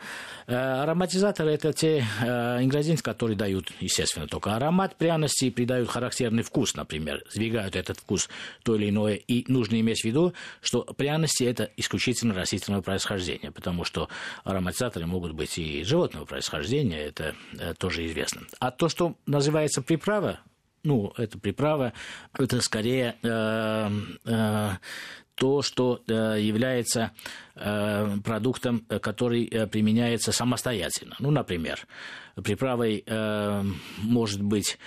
Э, 0.47 0.81
ароматизаторы– 0.83 1.51
это 1.53 1.73
те 1.73 1.99
ингредиенты, 1.99 3.03
которые 3.03 3.37
дают, 3.37 3.71
естественно, 3.79 4.27
только 4.27 4.55
аромат 4.55 4.95
пряности 4.95 5.45
и 5.45 5.51
придают 5.51 5.89
характерный 5.89 6.43
вкус, 6.43 6.75
например, 6.75 7.23
сдвигают 7.29 7.75
этот 7.75 7.99
вкус 7.99 8.29
то 8.63 8.75
или 8.75 8.89
иное. 8.89 9.15
И 9.15 9.49
нужно 9.51 9.79
иметь 9.79 10.01
в 10.01 10.05
виду, 10.05 10.33
что 10.61 10.83
пряности– 10.83 11.43
это 11.45 11.69
исключительно 11.77 12.33
растительного 12.33 12.81
происхождения, 12.81 13.51
потому 13.51 13.85
что 13.85 14.09
ароматизаторы 14.43 15.05
могут 15.05 15.33
быть 15.33 15.57
и 15.57 15.83
животного 15.83 16.25
происхождения, 16.25 16.99
это 16.99 17.35
тоже 17.77 18.05
известно. 18.05 18.41
А 18.59 18.71
то, 18.71 18.89
что 18.89 19.15
называется 19.25 19.81
приправа, 19.81 20.40
ну, 20.83 21.13
это 21.17 21.37
приправа, 21.37 21.93
это 22.37 22.61
скорее 22.61 23.15
э, 23.21 23.89
э, 24.25 24.69
то, 25.35 25.61
что 25.61 26.01
э, 26.07 26.37
является 26.39 27.11
продуктом, 28.23 28.85
который 29.01 29.45
применяется 29.71 30.31
самостоятельно. 30.31 31.15
Ну, 31.19 31.29
например, 31.29 31.85
приправой 32.43 33.05
может 33.97 34.41
быть 34.41 34.79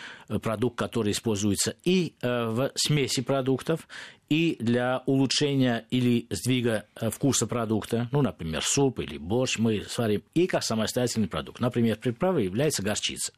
продукт, 0.42 0.76
который 0.76 1.12
используется 1.12 1.76
и 1.84 2.14
в 2.20 2.72
смеси 2.74 3.22
продуктов, 3.22 3.86
и 4.28 4.56
для 4.58 5.04
улучшения 5.06 5.86
или 5.90 6.26
сдвига 6.30 6.86
вкуса 7.12 7.46
продукта, 7.46 8.08
ну, 8.10 8.22
например, 8.22 8.62
суп 8.64 8.98
или 8.98 9.18
борщ 9.18 9.58
мы 9.58 9.84
сварим, 9.84 10.24
и 10.34 10.48
как 10.48 10.64
самостоятельный 10.64 11.28
продукт. 11.28 11.60
Например, 11.60 11.96
приправой 11.96 12.44
является 12.44 12.82
горчица 12.82 13.32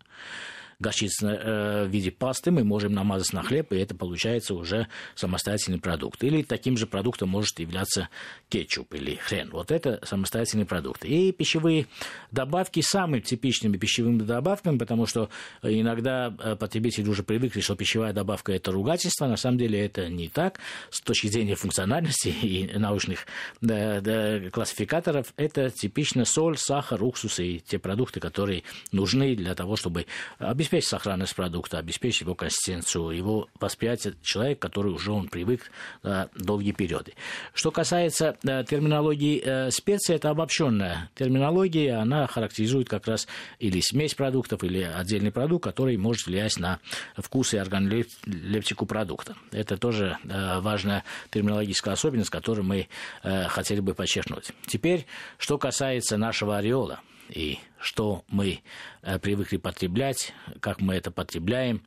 горчица 0.78 1.28
э, 1.28 1.84
в 1.86 1.88
виде 1.88 2.10
пасты 2.10 2.50
мы 2.50 2.64
можем 2.64 2.92
намазать 2.92 3.32
на 3.32 3.42
хлеб, 3.42 3.72
и 3.72 3.78
это 3.78 3.94
получается 3.94 4.54
уже 4.54 4.88
самостоятельный 5.14 5.78
продукт. 5.78 6.22
Или 6.22 6.42
таким 6.42 6.76
же 6.76 6.86
продуктом 6.86 7.30
может 7.30 7.58
являться 7.58 8.08
кетчуп 8.48 8.94
или 8.94 9.16
хрен. 9.16 9.50
Вот 9.50 9.70
это 9.70 10.00
самостоятельный 10.04 10.66
продукт. 10.66 11.04
И 11.04 11.32
пищевые 11.32 11.86
добавки 12.30 12.80
самыми 12.80 13.20
типичными 13.20 13.78
пищевыми 13.78 14.18
добавками, 14.18 14.76
потому 14.76 15.06
что 15.06 15.30
иногда 15.62 16.34
э, 16.38 16.56
потребители 16.56 17.08
уже 17.08 17.22
привыкли, 17.22 17.60
что 17.60 17.74
пищевая 17.74 18.12
добавка– 18.12 18.52
это 18.54 18.70
ругательство. 18.70 19.26
На 19.26 19.36
самом 19.36 19.58
деле 19.58 19.84
это 19.84 20.08
не 20.08 20.28
так. 20.28 20.60
С 20.90 21.00
точки 21.00 21.28
зрения 21.28 21.54
функциональности 21.54 22.28
и 22.28 22.70
научных 22.78 23.26
да, 23.60 24.00
да, 24.00 24.50
классификаторов, 24.50 25.32
это 25.36 25.70
типично 25.70 26.24
соль, 26.24 26.58
сахар, 26.58 27.02
уксус 27.02 27.40
и 27.40 27.60
те 27.60 27.78
продукты, 27.78 28.20
которые 28.20 28.62
нужны 28.92 29.34
для 29.34 29.54
того, 29.54 29.76
чтобы 29.76 30.06
обеспечить 30.38 30.65
обеспечить 30.66 30.88
сохранность 30.88 31.34
продукта, 31.36 31.78
обеспечить 31.78 32.22
его 32.22 32.34
консистенцию, 32.34 33.10
его 33.10 33.48
восприятие 33.60 34.14
человека, 34.22 34.68
который 34.68 34.92
уже 34.92 35.12
он 35.12 35.28
привык 35.28 35.70
э, 36.02 36.26
долгие 36.34 36.72
периоды. 36.72 37.14
Что 37.54 37.70
касается 37.70 38.36
э, 38.42 38.64
терминологии 38.64 39.40
э, 39.44 39.70
специй, 39.70 40.16
это 40.16 40.30
обобщенная 40.30 41.10
терминология, 41.14 41.94
она 41.94 42.26
характеризует 42.26 42.88
как 42.88 43.06
раз 43.06 43.28
или 43.60 43.80
смесь 43.80 44.14
продуктов, 44.14 44.64
или 44.64 44.82
отдельный 44.82 45.30
продукт, 45.30 45.64
который 45.64 45.96
может 45.96 46.26
влиять 46.26 46.58
на 46.58 46.80
вкус 47.16 47.54
и 47.54 47.58
органолептику 47.58 48.86
продукта. 48.86 49.36
Это 49.52 49.76
тоже 49.76 50.18
э, 50.24 50.58
важная 50.60 51.04
терминологическая 51.30 51.94
особенность, 51.94 52.30
которую 52.30 52.64
мы 52.64 52.88
э, 53.22 53.44
хотели 53.44 53.78
бы 53.78 53.94
подчеркнуть. 53.94 54.50
Теперь, 54.66 55.06
что 55.38 55.58
касается 55.58 56.16
нашего 56.16 56.56
ореола– 56.56 57.00
и 57.28 57.58
что 57.78 58.24
мы 58.28 58.60
э, 59.02 59.18
привыкли 59.18 59.56
потреблять, 59.56 60.32
как 60.60 60.80
мы 60.80 60.94
это 60.94 61.10
потребляем, 61.10 61.82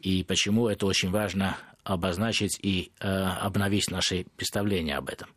и 0.00 0.24
почему 0.24 0.68
это 0.68 0.86
очень 0.86 1.10
важно 1.10 1.56
обозначить 1.84 2.58
и 2.62 2.92
э, 3.00 3.08
обновить 3.08 3.90
наши 3.90 4.26
представления 4.36 4.96
об 4.96 5.08
этом. 5.08 5.28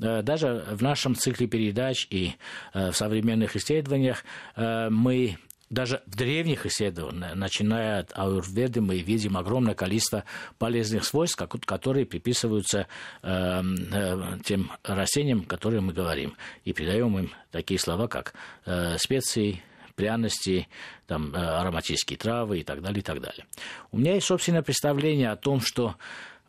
Э, 0.00 0.22
даже 0.22 0.64
в 0.70 0.82
нашем 0.82 1.14
цикле 1.14 1.46
передач 1.46 2.06
и 2.10 2.34
в 2.74 2.92
современных 2.92 3.56
исследованиях 3.56 4.24
мы 4.56 5.38
даже 5.70 6.02
в 6.06 6.16
древних 6.16 6.66
исследованиях, 6.66 7.34
начиная 7.34 8.00
от 8.00 8.12
аюрведы, 8.16 8.80
мы 8.80 8.98
видим 8.98 9.36
огромное 9.36 9.74
количество 9.74 10.24
полезных 10.58 11.04
свойств, 11.04 11.42
которые 11.64 12.06
приписываются 12.06 12.86
э, 13.22 13.62
э, 13.92 14.38
тем 14.44 14.70
растениям, 14.84 15.44
которые 15.44 15.80
мы 15.80 15.92
говорим, 15.92 16.36
и 16.64 16.72
придаем 16.72 17.18
им 17.18 17.30
такие 17.50 17.80
слова, 17.80 18.06
как 18.06 18.34
э, 18.64 18.96
специи, 18.98 19.62
пряности, 19.96 20.68
там, 21.06 21.34
э, 21.34 21.38
ароматические 21.38 22.18
травы 22.18 22.60
и 22.60 22.62
так 22.62 22.82
далее, 22.82 23.00
и 23.00 23.02
так 23.02 23.20
далее. 23.20 23.46
У 23.90 23.98
меня 23.98 24.14
есть 24.14 24.26
собственное 24.26 24.62
представление 24.62 25.30
о 25.30 25.36
том, 25.36 25.60
что 25.60 25.96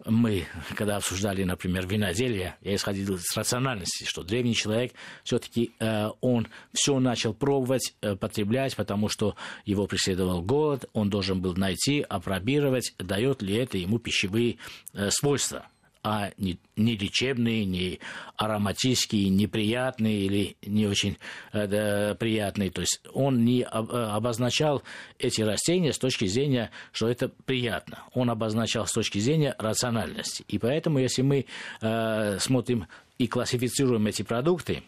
мы, 0.06 0.46
когда 0.76 0.98
обсуждали, 0.98 1.44
например, 1.44 1.88
виноделие, 1.88 2.56
я 2.62 2.76
исходил 2.76 3.18
с 3.20 3.36
рациональности, 3.36 4.06
что 4.06 4.24
древний 4.24 4.56
человек 4.56 4.94
все-таки 5.24 5.72
э, 5.80 6.10
он 6.22 6.48
все 6.74 7.00
начал 7.00 7.34
пробовать, 7.34 7.96
э, 8.02 8.16
потреблять, 8.16 8.76
потому 8.76 9.10
что 9.10 9.36
его 9.66 9.88
преследовал 9.88 10.42
голод, 10.42 10.90
он 10.94 11.10
должен 11.10 11.42
был 11.42 11.56
найти, 11.56 12.02
опробировать, 12.02 12.94
дает 12.98 13.42
ли 13.42 13.56
это 13.56 13.78
ему 13.78 14.00
пищевые 14.00 14.58
э, 14.94 15.10
свойства 15.10 15.68
а 16.10 16.32
не, 16.38 16.58
не 16.78 16.96
лечебные, 16.96 17.66
не 17.66 18.00
ароматические, 18.38 19.28
неприятные 19.28 20.22
или 20.22 20.56
не 20.66 20.88
очень 20.88 21.18
э, 21.52 22.16
приятные. 22.16 22.72
То 22.72 22.80
есть 22.80 23.02
он 23.14 23.44
не 23.44 23.64
э, 23.64 23.66
обозначал 23.66 24.84
эти 25.20 25.42
растения 25.42 25.92
с 25.92 26.00
точки 26.00 26.24
зрения, 26.26 26.72
что 26.94 27.10
это 27.10 27.28
приятно. 27.46 28.04
Он 28.14 28.30
обозначал 28.30 28.88
с 28.88 28.94
точки 28.94 29.20
зрения 29.20 29.54
рациональности. 29.60 30.46
И 30.48 30.58
поэтому, 30.60 31.00
если 31.00 31.24
мы 31.24 31.46
э, 31.82 32.40
смотрим 32.40 32.88
и 33.18 33.28
классифицируем 33.28 34.08
эти 34.08 34.22
продукты, 34.22 34.84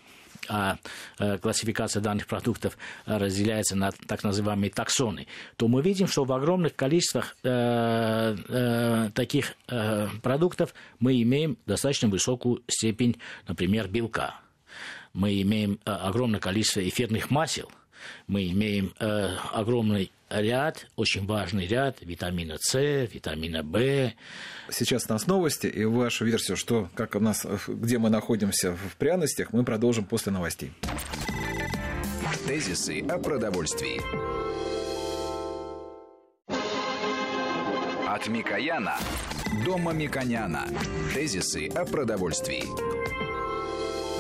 а 0.48 0.78
классификация 1.42 2.02
данных 2.02 2.28
продуктов 2.28 2.78
разделяется 3.06 3.76
на 3.76 3.92
так 3.92 4.24
называемые 4.24 4.72
таксоны, 4.72 5.28
то 5.58 5.68
мы 5.68 5.82
видим, 5.82 6.08
что 6.08 6.24
в 6.24 6.32
огромных 6.32 6.76
количествах 6.76 7.36
таких 9.14 9.54
продуктов 10.22 10.74
мы 11.00 11.22
имеем 11.22 11.58
достаточно 11.66 12.08
высокую 12.08 12.64
степень, 12.68 13.20
например, 13.48 13.88
белка. 13.88 14.40
Мы 15.14 15.42
имеем 15.42 15.80
огромное 15.86 16.40
количество 16.40 16.88
эфирных 16.88 17.32
масел, 17.32 17.72
мы 18.28 18.48
имеем 18.48 18.94
огромный 19.52 20.12
ряд, 20.30 20.88
очень 20.96 21.26
важный 21.26 21.68
ряд 21.68 21.98
витамина 22.02 22.58
С, 22.60 22.78
витамина 22.80 23.64
В. 23.64 24.14
Сейчас 24.70 25.06
у 25.10 25.14
нас 25.14 25.28
новости, 25.28 25.68
и 25.68 25.86
вашу 25.86 26.26
версию, 26.26 26.58
что, 26.58 26.90
как 26.96 27.16
у 27.16 27.20
нас, 27.20 27.46
где 27.68 27.98
мы 27.98 28.10
находимся 28.10 28.74
в 28.74 28.96
пряностях, 28.98 29.54
мы 29.54 29.64
продолжим 29.64 30.06
после 30.06 30.32
новостей. 30.32 30.72
Тезисы 32.48 33.02
о 33.02 33.18
продовольствии. 33.20 34.02
От 38.08 38.28
Микояна 38.28 38.98
до 39.66 39.78
Мамиконяна. 39.78 40.68
Тезисы 41.14 41.68
о 41.68 41.86
продовольствии. 41.86 43.19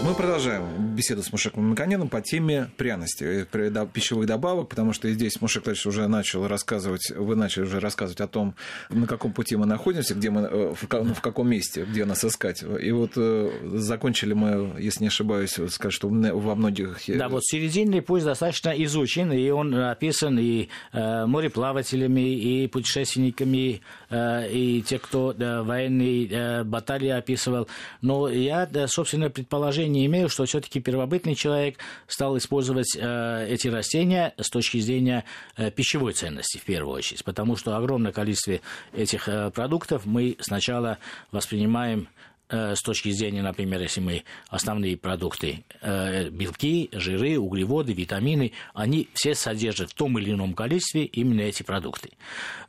Мы 0.01 0.15
продолжаем 0.15 0.95
беседу 0.95 1.21
с 1.21 1.31
Мушеком 1.33 1.69
Маканяном 1.69 2.07
по 2.07 2.21
теме 2.21 2.69
пряности, 2.77 3.45
э, 3.51 3.87
пищевых 3.93 4.27
добавок, 4.27 4.69
потому 4.69 4.93
что 4.93 5.11
здесь 5.11 5.41
Мушек 5.41 5.65
Владимирович 5.65 5.85
уже 5.87 6.07
начал 6.07 6.47
рассказывать, 6.47 7.11
вы 7.13 7.35
начали 7.35 7.63
уже 7.63 7.81
рассказывать 7.81 8.21
о 8.21 8.27
том, 8.27 8.55
на 8.89 9.07
каком 9.07 9.33
пути 9.33 9.57
мы 9.57 9.65
находимся, 9.65 10.15
где 10.15 10.29
мы, 10.29 10.41
э, 10.43 10.73
в, 10.73 10.87
ну, 10.89 11.13
в 11.13 11.19
каком 11.19 11.49
месте, 11.49 11.83
где 11.83 12.05
нас 12.05 12.23
искать. 12.23 12.63
И 12.63 12.91
вот 12.91 13.11
э, 13.17 13.51
закончили 13.75 14.31
мы, 14.31 14.73
если 14.79 15.03
не 15.03 15.07
ошибаюсь, 15.09 15.59
сказать, 15.67 15.93
что 15.93 16.07
во 16.07 16.55
многих... 16.55 17.01
Да, 17.07 17.27
вот 17.27 17.43
серединный 17.43 18.01
путь 18.01 18.23
достаточно 18.23 18.69
изучен, 18.69 19.33
и 19.33 19.49
он 19.49 19.73
описан 19.75 20.39
и 20.39 20.69
мореплавателями, 20.93 22.21
и 22.21 22.67
путешественниками, 22.67 23.81
и 24.11 24.83
те, 24.87 24.97
кто 24.97 25.35
военные 25.37 26.63
баталии 26.63 27.09
описывал. 27.09 27.67
Но 28.01 28.29
я, 28.29 28.67
собственно, 28.87 29.29
предположение 29.29 29.88
не 29.89 30.05
имею, 30.05 30.29
что 30.29 30.45
все-таки 30.45 30.79
первобытный 30.79 31.35
человек 31.35 31.77
стал 32.07 32.37
использовать 32.37 32.95
э, 32.95 33.47
эти 33.49 33.67
растения 33.67 34.33
с 34.37 34.49
точки 34.49 34.79
зрения 34.79 35.25
э, 35.57 35.71
пищевой 35.71 36.13
ценности 36.13 36.57
в 36.57 36.63
первую 36.63 36.95
очередь, 36.95 37.23
потому 37.23 37.55
что 37.55 37.75
огромное 37.75 38.11
количество 38.11 38.59
этих 38.93 39.27
э, 39.27 39.51
продуктов 39.51 40.05
мы 40.05 40.37
сначала 40.39 40.97
воспринимаем 41.31 42.07
Э, 42.51 42.73
с 42.75 42.81
точки 42.81 43.11
зрения, 43.11 43.43
например, 43.43 43.79
если 43.79 44.01
мы 44.01 44.23
основные 44.49 44.97
продукты, 44.97 45.63
э, 45.81 46.29
белки, 46.29 46.89
жиры, 46.93 47.37
углеводы, 47.37 47.93
витамины, 47.93 48.53
они 48.73 49.07
все 49.13 49.35
содержат 49.35 49.91
в 49.91 49.93
том 49.93 50.17
или 50.17 50.31
ином 50.31 50.55
количестве 50.55 51.05
именно 51.05 51.41
эти 51.41 51.61
продукты. 51.61 52.13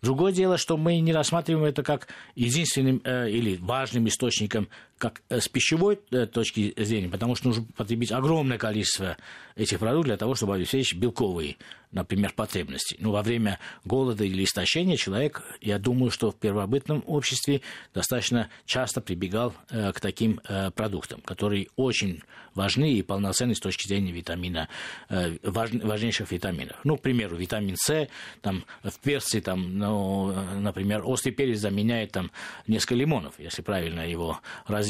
Другое 0.02 0.32
дело, 0.32 0.58
что 0.58 0.76
мы 0.76 1.00
не 1.00 1.14
рассматриваем 1.14 1.64
это 1.64 1.82
как 1.82 2.08
единственным 2.34 3.00
э, 3.04 3.30
или 3.30 3.56
важным 3.56 4.06
источником 4.06 4.68
как 5.00 5.22
с 5.30 5.48
пищевой 5.48 5.96
точки 5.96 6.74
зрения, 6.76 7.08
потому 7.08 7.34
что 7.34 7.48
нужно 7.48 7.64
потребить 7.76 8.12
огромное 8.12 8.58
количество 8.58 9.16
этих 9.56 9.78
продуктов 9.78 10.06
для 10.06 10.16
того, 10.16 10.34
чтобы 10.34 10.54
обеспечить 10.54 10.98
белковые 10.98 11.56
например, 11.92 12.32
потребности. 12.32 12.96
Но 13.00 13.10
во 13.12 13.22
время 13.22 13.58
голода 13.84 14.24
или 14.24 14.44
истощения 14.44 14.96
человек, 14.96 15.42
я 15.60 15.78
думаю, 15.78 16.10
что 16.10 16.30
в 16.30 16.36
первобытном 16.36 17.02
обществе 17.06 17.62
достаточно 17.92 18.48
часто 18.64 19.00
прибегал 19.00 19.54
э, 19.70 19.92
к 19.92 20.00
таким 20.00 20.40
э, 20.48 20.70
продуктам, 20.70 21.20
которые 21.20 21.68
очень 21.76 22.22
важны 22.54 22.92
и 22.92 23.02
полноценны 23.02 23.54
с 23.54 23.60
точки 23.60 23.88
зрения 23.88 24.12
витамина, 24.12 24.68
э, 25.08 25.36
важ, 25.42 25.72
важнейших 25.72 26.30
витаминов. 26.30 26.78
Ну, 26.84 26.96
к 26.96 27.02
примеру, 27.02 27.36
витамин 27.36 27.76
С, 27.76 28.08
там, 28.40 28.64
в 28.82 28.98
перце, 29.00 29.40
там, 29.40 29.78
ну, 29.78 30.32
например, 30.60 31.02
острый 31.04 31.32
перец 31.32 31.58
заменяет 31.58 32.12
там, 32.12 32.30
несколько 32.66 32.94
лимонов, 32.94 33.34
если 33.38 33.62
правильно 33.62 34.08
его 34.08 34.40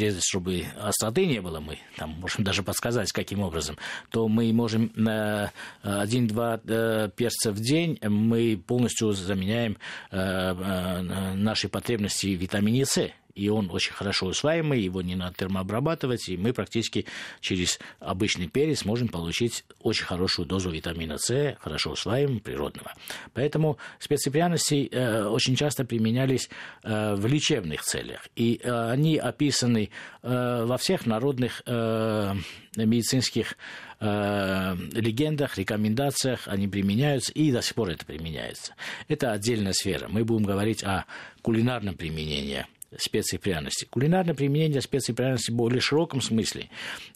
разрезать, 0.00 0.24
чтобы 0.24 0.64
остроты 0.80 1.26
не 1.26 1.40
было, 1.40 1.60
мы 1.60 1.78
там 1.96 2.10
можем 2.20 2.44
даже 2.44 2.62
подсказать, 2.62 3.12
каким 3.12 3.40
образом, 3.40 3.76
то 4.10 4.28
мы 4.28 4.52
можем 4.52 4.92
на 4.94 5.52
один-два 5.82 6.58
перца 6.58 7.52
в 7.52 7.60
день 7.60 7.98
мы 8.02 8.56
полностью 8.56 9.12
заменяем 9.12 9.76
э, 10.10 10.18
э, 10.18 11.34
наши 11.34 11.68
потребности 11.68 12.34
в 12.34 12.40
витамине 12.40 12.84
С 12.86 13.10
и 13.34 13.48
он 13.48 13.70
очень 13.70 13.92
хорошо 13.92 14.26
усваиваемый, 14.26 14.80
его 14.80 15.02
не 15.02 15.14
надо 15.14 15.36
термообрабатывать, 15.36 16.28
и 16.28 16.36
мы 16.36 16.52
практически 16.52 17.06
через 17.40 17.78
обычный 17.98 18.48
перец 18.48 18.84
можем 18.84 19.08
получить 19.08 19.64
очень 19.80 20.04
хорошую 20.04 20.46
дозу 20.46 20.70
витамина 20.70 21.18
С, 21.18 21.56
хорошо 21.60 21.92
усваиваемого, 21.92 22.40
природного. 22.40 22.92
Поэтому 23.34 23.78
специи 23.98 24.30
пряности 24.30 24.88
э, 24.90 25.24
очень 25.24 25.56
часто 25.56 25.84
применялись 25.84 26.50
э, 26.82 27.14
в 27.14 27.26
лечебных 27.26 27.82
целях, 27.82 28.28
и 28.36 28.60
э, 28.62 28.90
они 28.90 29.16
описаны 29.16 29.90
э, 30.22 30.64
во 30.64 30.76
всех 30.78 31.06
народных 31.06 31.62
э, 31.66 32.34
медицинских 32.76 33.56
э, 34.00 34.76
легендах, 34.92 35.58
рекомендациях, 35.58 36.46
они 36.46 36.68
применяются, 36.68 37.32
и 37.32 37.52
до 37.52 37.62
сих 37.62 37.74
пор 37.74 37.90
это 37.90 38.04
применяется. 38.04 38.74
Это 39.08 39.32
отдельная 39.32 39.72
сфера. 39.72 40.08
Мы 40.08 40.24
будем 40.24 40.44
говорить 40.44 40.82
о 40.84 41.04
кулинарном 41.42 41.94
применении– 41.94 42.66
специй 42.98 43.38
пряности. 43.38 43.86
Кулинарное 43.90 44.34
применение 44.34 44.80
специй 44.80 45.14
пряности 45.14 45.50
в 45.50 45.54
более 45.54 45.80
широком 45.80 46.20
смысле, 46.20 46.68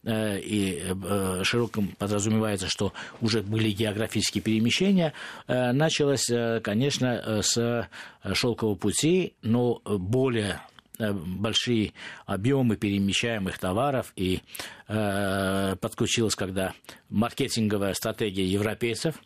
э, 0.05 0.39
и 0.41 0.83
э, 0.85 1.41
широком 1.45 1.89
подразумевается, 1.99 2.69
что 2.69 2.93
уже 3.21 3.43
были 3.43 3.71
географические 3.71 4.43
перемещения, 4.43 5.13
э, 5.47 5.73
началось, 5.73 6.31
конечно, 6.63 7.43
с 7.43 7.89
шелкового 8.33 8.77
пути, 8.77 9.35
но 9.43 9.81
более 9.85 10.61
большие 10.99 11.93
объемы 12.27 12.77
перемещаемых 12.77 13.59
товаров. 13.59 14.13
И 14.17 14.41
э, 14.89 15.77
подключилась, 15.81 16.35
когда 16.35 16.75
маркетинговая 17.11 17.95
стратегия 17.95 18.45
европейцев, 18.45 19.17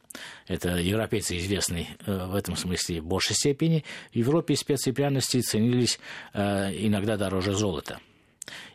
это 0.46 0.76
европейцы 0.76 1.36
известны 1.38 1.88
э, 2.06 2.26
в 2.26 2.34
этом 2.34 2.56
смысле 2.56 3.00
в 3.00 3.06
большей 3.06 3.36
степени, 3.36 3.84
в 4.12 4.16
Европе 4.16 4.56
специи 4.56 4.92
пряности 4.92 5.40
ценились 5.40 5.98
э, 6.32 6.72
иногда 6.78 7.16
дороже 7.16 7.52
золота. 7.52 8.00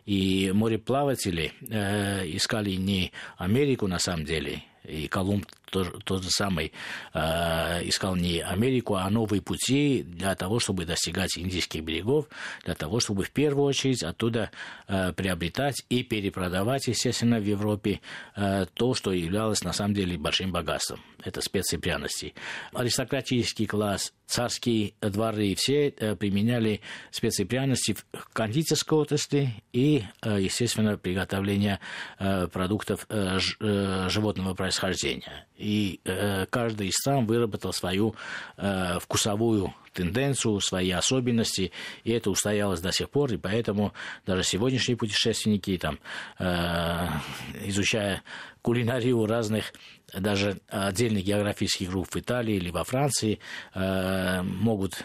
И 0.06 0.52
мореплаватели 0.54 1.52
э, 1.68 2.26
искали 2.28 2.72
не 2.72 3.12
Америку 3.36 3.86
на 3.86 3.98
самом 3.98 4.24
деле, 4.24 4.62
и 4.84 5.08
Колумб 5.08 5.46
тот, 5.82 6.22
же 6.22 6.30
самый 6.30 6.72
э, 7.12 7.88
искал 7.88 8.16
не 8.16 8.40
Америку, 8.40 8.94
а 8.94 9.10
новые 9.10 9.42
пути 9.42 10.02
для 10.02 10.34
того, 10.34 10.60
чтобы 10.60 10.84
достигать 10.84 11.36
индийских 11.36 11.82
берегов, 11.82 12.28
для 12.64 12.74
того, 12.74 13.00
чтобы 13.00 13.24
в 13.24 13.30
первую 13.30 13.66
очередь 13.66 14.02
оттуда 14.02 14.50
э, 14.86 15.12
приобретать 15.12 15.84
и 15.88 16.02
перепродавать, 16.02 16.86
естественно, 16.86 17.38
в 17.38 17.44
Европе 17.44 18.00
э, 18.36 18.66
то, 18.74 18.94
что 18.94 19.12
являлось 19.12 19.64
на 19.64 19.72
самом 19.72 19.94
деле 19.94 20.16
большим 20.16 20.52
богатством. 20.52 21.00
Это 21.24 21.40
специи 21.40 21.78
пряности. 21.78 22.34
Аристократический 22.72 23.66
класс, 23.66 24.12
царские 24.26 24.94
дворы, 25.00 25.54
все 25.56 25.88
э, 25.88 26.16
применяли 26.16 26.80
специи 27.10 27.44
пряности 27.44 27.94
в 27.94 28.28
кондитерской 28.32 28.98
отрасли 28.98 29.54
и, 29.72 30.04
э, 30.22 30.38
естественно, 30.40 30.96
приготовление 30.96 31.80
э, 32.18 32.46
продуктов 32.48 33.06
э, 33.08 33.38
ж, 33.38 33.56
э, 33.60 34.08
животного 34.10 34.54
происхождения 34.54 35.46
и 35.64 36.00
э, 36.04 36.44
каждый 36.50 36.92
стран 36.92 37.24
выработал 37.24 37.72
свою 37.72 38.14
э, 38.58 38.98
вкусовую 39.00 39.72
тенденцию, 39.94 40.60
свои 40.60 40.90
особенности, 40.90 41.72
и 42.02 42.12
это 42.12 42.30
устоялось 42.30 42.80
до 42.80 42.92
сих 42.92 43.08
пор, 43.08 43.32
и 43.32 43.38
поэтому 43.38 43.94
даже 44.26 44.42
сегодняшние 44.42 44.96
путешественники, 44.96 45.78
там, 45.78 45.98
э, 46.38 47.06
изучая 47.64 48.22
кулинарию 48.64 49.26
разных, 49.26 49.74
даже 50.18 50.58
отдельных 50.68 51.24
географических 51.24 51.90
групп 51.90 52.08
в 52.14 52.16
Италии 52.16 52.54
или 52.54 52.70
во 52.70 52.82
Франции, 52.84 53.38
э, 53.74 54.42
могут, 54.42 55.04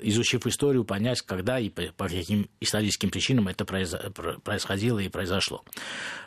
изучив 0.00 0.46
историю, 0.46 0.84
понять, 0.84 1.20
когда 1.22 1.58
и 1.58 1.68
по, 1.68 1.82
по 1.96 2.08
каким 2.08 2.48
историческим 2.60 3.10
причинам 3.10 3.48
это 3.48 3.64
происходило 3.64 5.00
и 5.00 5.08
произошло. 5.08 5.64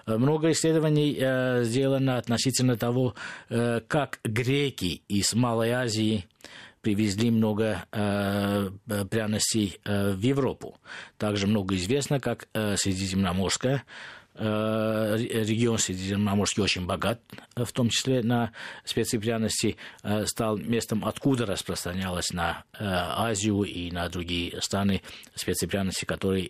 Много 0.05 0.51
исследований 0.51 1.17
э, 1.17 1.63
сделано 1.63 2.17
относительно 2.17 2.77
того, 2.77 3.15
э, 3.49 3.81
как 3.87 4.19
греки 4.23 5.01
из 5.07 5.33
Малой 5.33 5.71
Азии 5.71 6.25
привезли 6.85 7.31
много 7.31 7.83
э, 7.91 8.69
пряностей 9.09 9.79
э, 9.85 10.11
в 10.11 10.21
Европу. 10.21 10.77
Также 11.17 11.47
много 11.47 11.73
известно, 11.77 12.19
как 12.19 12.47
э, 12.53 12.77
Средиземноморская 12.77 13.83
э, 14.35 15.17
регион 15.17 15.79
Средиземноморский 15.79 16.61
очень 16.61 16.85
богат, 16.85 17.21
в 17.55 17.71
том 17.71 17.89
числе 17.89 18.21
на 18.21 18.51
специи 18.83 19.17
пряности, 19.17 19.77
э, 20.03 20.27
стал 20.27 20.57
местом, 20.57 21.03
откуда 21.03 21.47
распространялась 21.47 22.31
на 22.33 22.65
э, 22.73 22.85
Азию 22.85 23.63
и 23.63 23.89
на 23.89 24.07
другие 24.07 24.61
страны 24.61 25.01
специи 25.33 25.65
пряности, 25.65 26.05
которые 26.05 26.47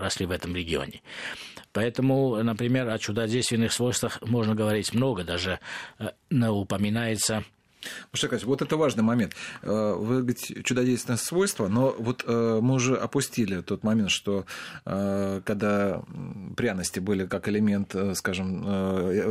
росли 0.00 0.26
в 0.26 0.32
этом 0.32 0.56
регионе. 0.56 1.02
Поэтому, 1.72 2.42
например, 2.42 2.88
о 2.88 2.98
чудодейственных 2.98 3.72
свойствах 3.72 4.20
можно 4.22 4.56
говорить 4.56 4.92
много, 4.92 5.22
даже 5.22 5.60
упоминается 6.30 7.44
Маша 8.12 8.46
вот 8.46 8.62
это 8.62 8.76
важный 8.76 9.02
момент. 9.02 9.34
Э, 9.62 9.94
вы 9.98 10.20
говорите, 10.22 10.62
чудодейственное 10.62 11.18
свойство, 11.18 11.68
но 11.68 11.94
вот 11.98 12.24
э, 12.26 12.60
мы 12.62 12.74
уже 12.74 12.96
опустили 12.96 13.60
тот 13.60 13.84
момент, 13.84 14.10
что 14.10 14.46
э, 14.84 15.40
когда 15.44 16.02
пряности 16.56 17.00
были 17.00 17.26
как 17.26 17.48
элемент, 17.48 17.94
скажем, 18.14 18.66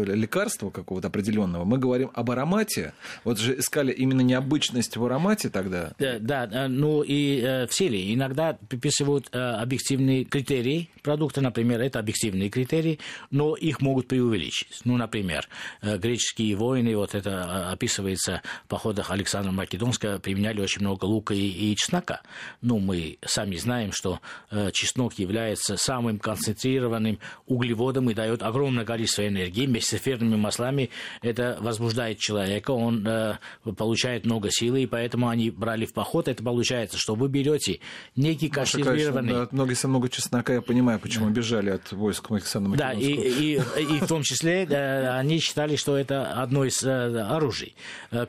лекарства 0.06 0.70
какого-то 0.70 1.08
определенного, 1.08 1.66
мы 1.66 1.78
говорим 1.78 2.12
об 2.14 2.32
аромате. 2.32 2.94
Вот 3.24 3.40
же 3.40 3.60
искали 3.60 3.92
именно 3.92 4.22
необычность 4.22 4.98
в 4.98 5.06
аромате 5.06 5.50
тогда. 5.50 5.94
Да, 6.00 6.20
да 6.20 6.68
ну 6.68 7.04
и 7.04 7.66
в 7.70 7.74
силе. 7.74 8.14
Иногда 8.14 8.58
приписывают 8.68 9.30
объективные 9.34 10.26
критерии 10.26 10.90
продукта, 11.02 11.42
например, 11.42 11.82
это 11.82 12.00
объективные 12.00 12.50
критерии, 12.50 13.00
но 13.32 13.56
их 13.56 13.82
могут 13.82 14.08
преувеличить. 14.08 14.82
Ну, 14.84 14.98
например, 14.98 15.48
греческие 15.82 16.56
войны, 16.56 16.96
вот 16.96 17.16
это 17.16 17.72
описывается 17.72 18.42
походах 18.68 19.12
Александра 19.12 19.52
Македонского 19.52 20.20
применяли 20.20 20.62
очень 20.62 20.82
много 20.82 21.06
лука 21.06 21.34
и, 21.34 21.48
и 21.48 21.76
чеснока. 21.76 22.22
Ну, 22.62 22.80
мы 22.80 23.18
сами 23.26 23.56
знаем, 23.56 23.92
что 23.92 24.20
э, 24.52 24.72
чеснок 24.72 25.14
является 25.20 25.78
самым 25.78 26.20
концентрированным 26.20 27.20
углеводом 27.48 28.10
и 28.10 28.14
дает 28.14 28.44
огромное 28.44 28.86
количество 28.86 29.28
энергии. 29.28 29.66
Вместе 29.66 29.98
с 29.98 30.00
эфирными 30.02 30.36
маслами 30.36 30.90
это 31.22 31.58
возбуждает 31.60 32.20
человека, 32.20 32.72
он 32.72 33.06
э, 33.08 33.38
получает 33.78 34.26
много 34.26 34.50
силы, 34.52 34.84
и 34.84 34.86
поэтому 34.86 35.30
они 35.30 35.50
брали 35.50 35.86
в 35.86 35.94
поход. 35.94 36.28
Это 36.28 36.44
получается, 36.44 36.98
что 36.98 37.16
вы 37.16 37.28
берете 37.28 37.80
некий 38.16 38.50
консервированный... 38.50 39.34
Да, 39.34 39.48
много, 39.52 39.74
много 39.84 40.10
чеснока, 40.10 40.54
я 40.54 40.62
понимаю, 40.62 41.00
почему 41.00 41.28
да. 41.28 41.32
бежали 41.32 41.70
от 41.72 41.92
войск 41.92 42.32
Александра 42.32 42.70
Македонского. 42.70 43.02
Да, 43.02 43.22
и, 43.22 43.56
и, 43.84 43.96
и 43.96 44.00
в 44.00 44.08
том 44.08 44.24
числе 44.24 44.66
да, 44.66 45.18
они 45.18 45.40
считали, 45.40 45.76
что 45.76 45.98
это 45.98 46.42
одно 46.42 46.66
из 46.66 46.84
э, 46.84 47.22
оружий. 47.22 47.76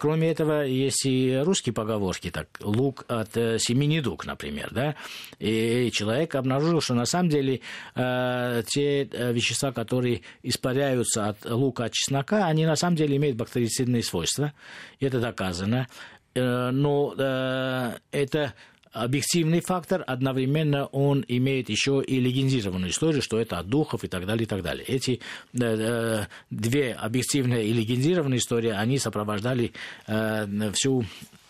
Кроме 0.07 0.31
этого, 0.31 0.64
есть 0.64 1.05
и 1.05 1.37
русские 1.45 1.73
поговорки, 1.73 2.31
так, 2.31 2.47
лук 2.61 3.05
от 3.09 3.37
э, 3.37 3.59
семи 3.59 3.88
недуг, 3.88 4.25
например, 4.25 4.69
да, 4.71 4.95
и 5.40 5.90
человек 5.92 6.37
обнаружил, 6.37 6.81
что 6.81 6.95
на 6.95 7.07
самом 7.07 7.29
деле 7.29 7.61
э, 7.97 8.62
те 8.69 9.03
э, 9.03 9.33
вещества, 9.33 9.73
которые 9.73 10.23
испаряются 10.45 11.31
от 11.31 11.45
лука, 11.45 11.87
от 11.87 11.92
чеснока, 11.92 12.47
они 12.47 12.66
на 12.66 12.77
самом 12.77 12.95
деле 12.95 13.16
имеют 13.16 13.37
бактерицидные 13.37 14.05
свойства, 14.05 14.53
это 15.01 15.19
доказано, 15.19 15.88
э, 16.37 16.71
но 16.71 17.12
э, 17.19 17.95
это 18.12 18.55
объективный 18.96 19.61
фактор, 19.61 20.02
одновременно 20.06 20.87
он 20.87 21.24
имеет 21.28 21.68
еще 21.68 22.02
и 22.06 22.18
легендированную 22.18 22.90
историю, 22.90 23.20
что 23.20 23.38
это 23.38 23.59
от 23.59 23.68
духов 23.68 24.04
и 24.04 24.09
так 24.09 24.26
далее, 24.26 24.44
и 24.44 24.46
так 24.46 24.62
далее. 24.62 24.85
Эти 24.87 25.20
э, 25.52 25.59
э 25.61 26.26
две 26.50 26.94
объективные 26.94 27.66
и 27.66 27.72
легендированные 27.72 28.38
истории, 28.38 28.70
они 28.70 28.98
сопровождали 28.98 29.72
э, 30.06 30.72
всю 30.72 31.04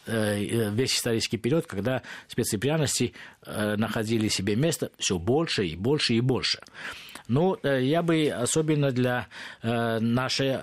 э, 0.06 0.70
весь 0.70 0.96
исторический 0.96 1.36
период, 1.36 1.66
когда 1.66 2.02
специи 2.26 3.12
э, 3.44 3.76
находили 3.76 4.28
себе 4.28 4.56
место 4.56 4.90
все 4.98 5.18
больше 5.18 5.66
и 5.66 5.76
больше 5.76 6.14
и 6.14 6.20
больше. 6.20 6.60
Ну, 7.28 7.58
я 7.64 8.02
бы 8.02 8.28
особенно 8.28 8.92
для 8.92 9.26
нашей 9.60 10.58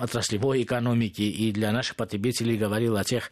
отраслевой 0.00 0.64
экономики 0.64 1.22
и 1.22 1.52
для 1.52 1.70
наших 1.70 1.94
потребителей 1.94 2.56
говорил 2.56 2.96
о 2.96 3.04
тех 3.04 3.30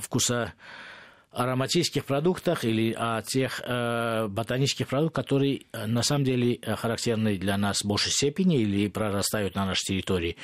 вкуса 0.00 0.52
ароматических 1.32 2.04
продуктах 2.04 2.64
или 2.64 2.94
о 2.96 3.22
тех 3.22 3.60
э, 3.64 4.28
ботанических 4.28 4.88
продуктах, 4.88 5.24
которые 5.24 5.62
э, 5.72 5.86
на 5.86 6.02
самом 6.02 6.24
деле 6.24 6.54
э, 6.54 6.76
характерны 6.76 7.38
для 7.38 7.56
нас 7.56 7.80
в 7.82 7.86
большей 7.86 8.12
степени 8.12 8.60
или 8.60 8.88
прорастают 8.88 9.54
на 9.54 9.66
нашей 9.66 9.86
территории 9.86 10.36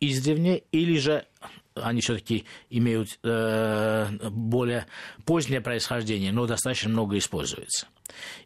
издревле, 0.00 0.64
или 0.72 0.98
же 0.98 1.26
они 1.74 2.00
все-таки 2.00 2.44
имеют 2.70 3.18
э, 3.22 4.08
более 4.30 4.86
позднее 5.24 5.60
происхождение, 5.60 6.32
но 6.32 6.46
достаточно 6.46 6.90
много 6.90 7.18
используются. 7.18 7.86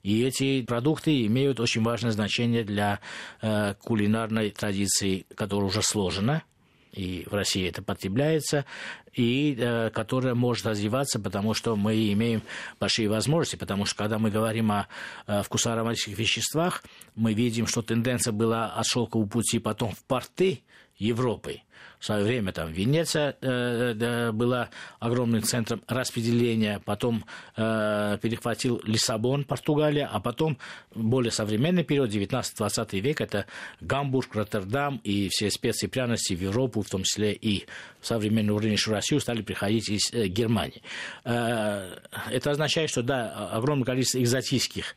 И 0.02 0.22
эти 0.22 0.62
продукты 0.62 1.24
имеют 1.26 1.60
очень 1.60 1.82
важное 1.82 2.10
значение 2.10 2.64
для 2.64 3.00
э, 3.40 3.74
кулинарной 3.74 4.50
традиции, 4.50 5.26
которая 5.34 5.68
уже 5.68 5.82
сложена– 5.82 6.42
и 6.94 7.26
в 7.28 7.34
России 7.34 7.68
это 7.68 7.82
потребляется, 7.82 8.64
и 9.12 9.56
э, 9.58 9.90
которая 9.90 10.34
может 10.34 10.66
развиваться, 10.66 11.20
потому 11.20 11.54
что 11.54 11.76
мы 11.76 12.12
имеем 12.12 12.42
большие 12.80 13.08
возможности, 13.08 13.56
потому 13.56 13.84
что 13.84 13.96
когда 13.96 14.18
мы 14.18 14.30
говорим 14.30 14.72
о 14.72 14.86
э, 15.26 15.42
вкусоароматических 15.42 16.18
веществах, 16.18 16.84
мы 17.14 17.34
видим, 17.34 17.66
что 17.66 17.82
тенденция 17.82 18.32
была 18.32 18.66
от 18.66 18.86
шелкового 18.86 19.28
пути 19.28 19.58
потом 19.58 19.92
в 19.92 20.02
порты 20.04 20.62
Европы– 20.96 21.60
в 22.04 22.06
свое 22.06 22.22
время 22.22 22.52
там 22.52 22.70
Венеция 22.70 23.34
э, 23.40 24.30
была 24.30 24.68
огромным 25.00 25.42
центром 25.42 25.80
распределения, 25.88 26.78
потом 26.84 27.24
э, 27.56 28.18
перехватил 28.20 28.78
Лиссабон, 28.84 29.44
Португалия, 29.44 30.06
а 30.12 30.20
потом 30.20 30.58
более 30.94 31.30
современный 31.30 31.82
период, 31.82 32.10
19-20 32.10 33.00
век, 33.00 33.22
это 33.22 33.46
Гамбург, 33.80 34.34
Роттердам 34.34 35.00
и 35.02 35.30
все 35.30 35.50
специи 35.50 35.86
пряности 35.86 36.34
в 36.34 36.42
Европу, 36.42 36.82
в 36.82 36.90
том 36.90 37.04
числе 37.04 37.32
и 37.32 37.64
в 38.02 38.06
современную 38.06 38.58
рыночную 38.58 38.96
Россию, 38.96 39.20
стали 39.20 39.40
приходить 39.40 39.88
из 39.88 40.12
э, 40.12 40.26
Германии. 40.26 40.82
Э, 41.24 41.96
это 42.30 42.50
означает, 42.50 42.90
что 42.90 43.02
да, 43.02 43.48
огромное 43.50 43.86
количество 43.86 44.18
экзотических 44.18 44.94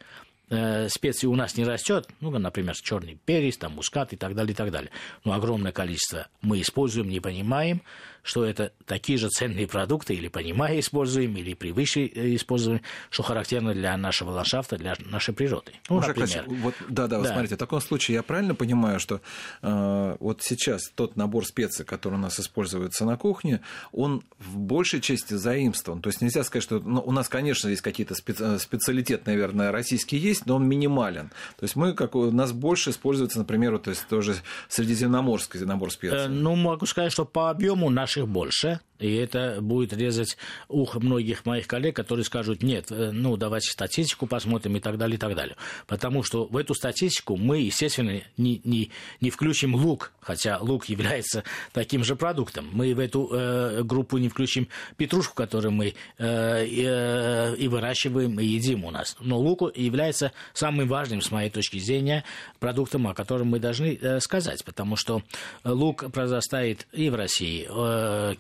э, 0.50 0.90
специй 0.90 1.28
у 1.28 1.36
нас 1.36 1.58
не 1.58 1.64
растет, 1.64 2.08
ну, 2.20 2.30
например, 2.32 2.76
черный 2.76 3.20
перец, 3.26 3.58
там, 3.58 3.74
мускат 3.74 4.14
и 4.14 4.18
так 4.18 4.36
далее, 4.36 4.54
и 4.54 4.56
так 4.56 4.72
далее. 4.72 4.92
Но 5.24 5.34
огромное 5.34 5.72
количество 5.72 6.28
мы 6.42 6.62
используем, 6.62 7.10
не 7.10 7.20
понимаем, 7.20 7.82
что 8.28 8.44
это 8.44 8.74
такие 8.86 9.18
же 9.18 9.30
ценные 9.30 9.68
продукты, 9.68 10.14
или 10.14 10.28
понимая 10.28 10.80
используем, 10.80 11.38
или 11.38 11.54
превыше 11.54 12.02
э, 12.02 12.36
используем, 12.36 12.82
что 13.10 13.24
характерно 13.24 13.74
для 13.74 13.96
нашего 13.96 14.32
ландшафта, 14.32 14.78
для 14.78 14.96
нашей 15.00 15.34
природы. 15.34 15.72
Ну, 15.90 15.96
Уже 15.96 16.10
например. 16.10 16.44
Вот, 16.48 16.76
да, 16.90 17.08
да, 17.08 17.22
да. 17.22 17.32
смотрите, 17.32 17.56
в 17.56 17.58
таком 17.58 17.80
случае 17.80 18.16
я 18.16 18.24
правильно 18.24 18.54
понимаю, 18.54 19.00
что 19.00 19.22
э, 19.62 20.18
вот 20.20 20.44
сейчас 20.44 20.90
тот 20.94 21.16
набор 21.16 21.46
специй, 21.46 21.86
который 21.86 22.16
у 22.16 22.18
нас 22.18 22.38
используется 22.38 23.06
на 23.06 23.16
кухне, 23.16 23.62
он 23.94 24.24
в 24.40 24.58
большей 24.58 25.00
части 25.00 25.36
заимствован. 25.36 26.02
То 26.02 26.10
есть 26.10 26.22
нельзя 26.22 26.44
сказать, 26.44 26.64
что 26.64 26.80
ну, 26.80 27.02
у 27.06 27.14
нас, 27.14 27.30
конечно, 27.30 27.70
есть 27.70 27.82
какие-то 27.82 28.14
специ... 28.14 28.44
Э, 28.44 28.60
специалитет, 28.60 29.26
наверное, 29.26 29.72
российские 29.72 30.22
есть, 30.22 30.46
но 30.46 30.58
он 30.58 30.68
минимален. 30.68 31.30
То 31.58 31.64
есть 31.64 31.78
мы, 31.78 31.94
как 31.94 32.16
у 32.16 32.30
нас 32.30 32.52
больше 32.52 32.90
используется, 32.90 33.38
например, 33.38 33.72
вот, 33.72 33.84
то 33.84 33.92
есть 33.92 34.06
тоже 34.10 34.36
средиземноморский 34.68 35.62
набор 35.62 35.94
специй. 35.94 36.26
Э, 36.26 36.28
ну, 36.28 36.56
могу 36.58 36.86
сказать, 36.86 37.14
что 37.14 37.24
по 37.24 37.50
объему 37.50 37.90
наши 37.90 38.17
наших 38.18 38.28
больше, 38.28 38.80
и 39.00 39.16
это 39.16 39.60
будет 39.62 39.94
резать 39.94 40.38
ухо 40.68 41.00
многих 41.00 41.46
моих 41.46 41.68
коллег, 41.68 41.96
которые 41.96 42.26
скажут, 42.26 42.64
нет, 42.64 42.92
э, 42.92 43.12
ну, 43.12 43.38
давайте 43.38 43.72
статистику 43.72 44.28
посмотрим 44.28 44.76
и 44.78 44.80
так 44.80 44.98
далее, 44.98 45.16
и 45.16 45.20
так 45.20 45.36
далее. 45.36 45.56
Потому 45.86 46.24
что 46.24 46.46
в 46.46 46.58
эту 46.58 46.74
статистику 46.74 47.38
мы, 47.38 47.60
естественно, 47.60 48.22
не, 48.38 48.62
не, 48.64 48.92
не 49.22 49.30
включим 49.30 49.76
лук, 49.76 50.12
хотя 50.20 50.58
лук 50.60 50.86
является 50.86 51.44
таким 51.74 52.04
же 52.04 52.16
продуктом. 52.16 52.70
Мы 52.72 52.94
в 52.94 53.00
эту 53.00 53.30
э, 53.32 53.84
группу 53.84 54.18
не 54.18 54.30
включим 54.30 54.68
петрушку, 54.98 55.36
которую 55.36 55.72
мы 55.72 55.94
э, 56.18 56.66
э, 56.66 57.56
и 57.56 57.68
выращиваем, 57.68 58.40
и 58.40 58.46
едим 58.46 58.86
у 58.86 58.92
нас. 58.92 59.16
Но 59.20 59.40
лук 59.40 59.76
является 59.76 60.32
самым 60.54 60.88
важным, 60.88 61.22
с 61.22 61.32
моей 61.32 61.50
точки 61.50 61.80
зрения, 61.80 62.24
продуктом, 62.60 63.08
о 63.08 63.14
котором 63.14 63.48
мы 63.48 63.60
должны 63.60 63.98
э, 64.00 64.20
сказать, 64.20 64.64
потому 64.64 64.96
что 64.96 65.22
лук 65.64 66.12
произрастает 66.12 66.88
и 66.92 67.10
в 67.10 67.16
России, 67.16 67.68
э, 67.70 68.36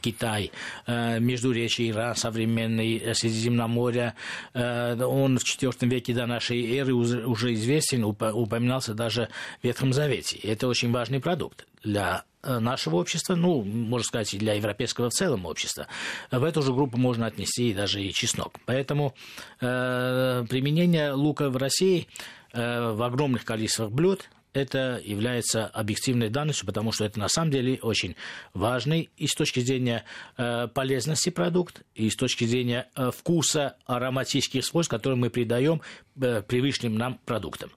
Э, 0.85 1.19
Междуречие 1.19 1.91
Иран, 1.91 2.15
современный 2.15 2.97
э, 2.97 3.13
Средиземноморье. 3.13 4.15
Э, 4.53 4.95
он 5.03 5.37
в 5.37 5.43
IV 5.43 5.87
веке 5.87 6.13
до 6.13 6.25
нашей 6.25 6.77
эры 6.77 6.93
уже 6.93 7.53
известен, 7.53 8.03
упоминался 8.03 8.93
даже 8.93 9.29
в 9.61 9.65
Ветхом 9.65 9.93
Завете. 9.93 10.37
Это 10.37 10.67
очень 10.67 10.91
важный 10.91 11.19
продукт 11.19 11.65
для 11.83 12.23
нашего 12.43 12.97
общества, 12.97 13.35
ну, 13.35 13.61
можно 13.61 14.07
сказать, 14.07 14.33
и 14.33 14.37
для 14.37 14.53
европейского 14.53 15.09
в 15.09 15.13
целом 15.13 15.45
общества. 15.45 15.87
В 16.31 16.43
эту 16.43 16.61
же 16.61 16.71
группу 16.71 16.97
можно 16.97 17.25
отнести 17.25 17.73
даже 17.73 18.01
и 18.01 18.13
чеснок. 18.13 18.53
Поэтому 18.65 19.13
э, 19.59 20.45
применение 20.49 21.11
лука 21.11 21.49
в 21.49 21.57
России 21.57 22.07
в 22.53 23.05
огромных 23.05 23.43
количествах 23.43 23.91
блюд 23.91 24.29
это 24.57 25.01
является 25.03 25.67
объективной 25.67 26.29
данностью, 26.29 26.65
потому 26.65 26.91
что 26.91 27.05
это 27.05 27.19
на 27.19 27.27
самом 27.27 27.51
деле 27.51 27.79
очень 27.81 28.15
важный 28.53 29.09
и 29.17 29.27
с 29.27 29.33
точки 29.33 29.59
зрения 29.59 30.03
э, 30.37 30.67
полезности 30.73 31.29
продукт, 31.29 31.81
и 31.95 32.09
с 32.09 32.15
точки 32.15 32.45
зрения 32.45 32.87
э, 32.95 33.11
вкуса 33.15 33.75
ароматических 33.85 34.65
свойств, 34.65 34.89
которые 34.89 35.17
мы 35.17 35.29
придаем 35.29 35.81
э, 36.19 36.41
привычным 36.41 36.95
нам 36.95 37.19
продуктам. 37.25 37.71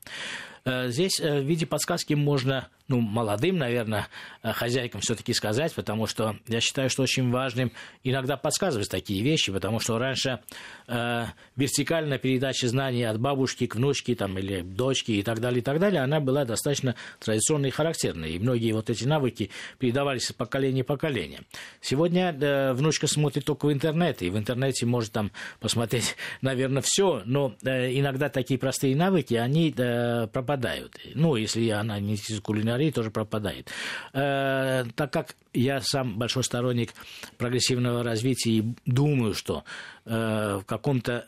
Здесь 0.66 1.18
в 1.18 1.40
виде 1.40 1.64
подсказки 1.64 2.12
можно 2.12 2.68
ну, 2.90 3.00
молодым, 3.00 3.56
наверное, 3.56 4.08
э, 4.42 4.52
хозяйкам 4.52 5.00
все-таки 5.00 5.32
сказать, 5.32 5.72
потому 5.74 6.08
что 6.08 6.36
я 6.48 6.60
считаю, 6.60 6.90
что 6.90 7.02
очень 7.02 7.30
важным 7.30 7.70
иногда 8.02 8.36
подсказывать 8.36 8.90
такие 8.90 9.22
вещи, 9.22 9.52
потому 9.52 9.78
что 9.78 9.96
раньше 9.96 10.40
э, 10.88 11.26
вертикальная 11.54 12.18
передача 12.18 12.66
знаний 12.66 13.04
от 13.04 13.20
бабушки 13.20 13.68
к 13.68 13.76
внучке 13.76 14.16
там, 14.16 14.36
или 14.38 14.62
дочке 14.62 15.14
и 15.14 15.22
так 15.22 15.38
далее, 15.38 15.60
и 15.60 15.62
так 15.62 15.78
далее, 15.78 16.02
она 16.02 16.18
была 16.18 16.44
достаточно 16.44 16.96
традиционной 17.20 17.68
и 17.68 17.72
характерной. 17.72 18.32
И 18.32 18.38
многие 18.40 18.72
вот 18.72 18.90
эти 18.90 19.04
навыки 19.04 19.50
передавались 19.78 20.24
из 20.24 20.32
поколения 20.32 20.82
в 20.82 20.86
поколение. 20.86 21.42
Сегодня 21.80 22.32
э, 22.32 22.72
внучка 22.72 23.06
смотрит 23.06 23.44
только 23.44 23.66
в 23.66 23.72
интернете, 23.72 24.26
и 24.26 24.30
в 24.30 24.36
интернете 24.36 24.84
может 24.84 25.12
там 25.12 25.30
посмотреть, 25.60 26.16
наверное, 26.40 26.82
все, 26.82 27.22
но 27.24 27.54
э, 27.62 27.96
иногда 27.96 28.28
такие 28.30 28.58
простые 28.58 28.96
навыки, 28.96 29.34
они 29.34 29.72
э, 29.76 30.26
пропадают. 30.26 30.98
Ну, 31.14 31.36
если 31.36 31.68
она 31.68 32.00
не 32.00 32.14
из 32.14 32.40
кулинарии, 32.40 32.79
Кореи 32.80 32.90
тоже 32.92 33.10
пропадает. 33.10 33.68
Э, 34.14 34.84
так 34.96 35.12
как 35.12 35.36
я 35.52 35.82
сам 35.82 36.16
большой 36.18 36.44
сторонник 36.44 36.94
прогрессивного 37.36 38.02
развития 38.02 38.50
и 38.50 38.64
думаю, 38.86 39.34
что 39.34 39.64
э, 40.06 40.60
в 40.62 40.64
каком-то 40.64 41.26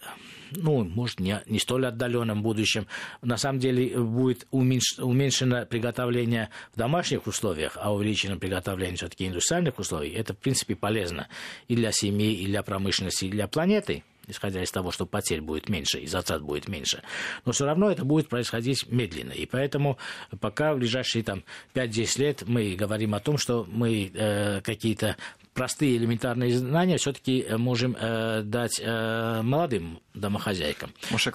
ну, 0.52 0.84
может, 0.84 1.20
не, 1.20 1.42
не 1.46 1.58
столь 1.58 1.86
отдаленном 1.86 2.42
будущем, 2.42 2.86
на 3.20 3.36
самом 3.36 3.58
деле 3.58 3.98
будет 3.98 4.46
уменьш, 4.50 4.98
уменьшено 4.98 5.66
приготовление 5.66 6.48
в 6.74 6.78
домашних 6.78 7.26
условиях, 7.26 7.76
а 7.80 7.92
увеличено 7.92 8.38
приготовление 8.38 8.96
все-таки 8.96 9.26
индустриальных 9.26 9.78
условий. 9.78 10.10
Это, 10.10 10.32
в 10.32 10.38
принципе, 10.38 10.74
полезно 10.74 11.28
и 11.68 11.76
для 11.76 11.92
семьи, 11.92 12.32
и 12.34 12.46
для 12.46 12.62
промышленности, 12.62 13.26
и 13.26 13.30
для 13.30 13.46
планеты 13.46 14.04
исходя 14.26 14.62
из 14.62 14.70
того, 14.70 14.90
что 14.90 15.06
потерь 15.06 15.40
будет 15.40 15.68
меньше 15.68 15.98
и 16.00 16.06
затрат 16.06 16.42
будет 16.42 16.68
меньше. 16.68 17.02
Но 17.44 17.52
все 17.52 17.66
равно 17.66 17.90
это 17.90 18.04
будет 18.04 18.28
происходить 18.28 18.86
медленно. 18.88 19.32
И 19.32 19.46
поэтому 19.46 19.98
пока 20.40 20.74
в 20.74 20.78
ближайшие 20.78 21.24
там, 21.24 21.44
5-10 21.74 22.20
лет 22.20 22.42
мы 22.46 22.74
говорим 22.74 23.14
о 23.14 23.20
том, 23.20 23.38
что 23.38 23.66
мы 23.70 24.10
э, 24.12 24.60
какие-то 24.62 25.16
простые 25.54 25.96
элементарные 25.96 26.56
знания 26.56 26.96
все-таки 26.96 27.46
можем 27.56 27.96
э, 27.98 28.42
дать 28.42 28.80
э, 28.82 29.42
молодым 29.42 30.00
домохозяйкам. 30.14 30.92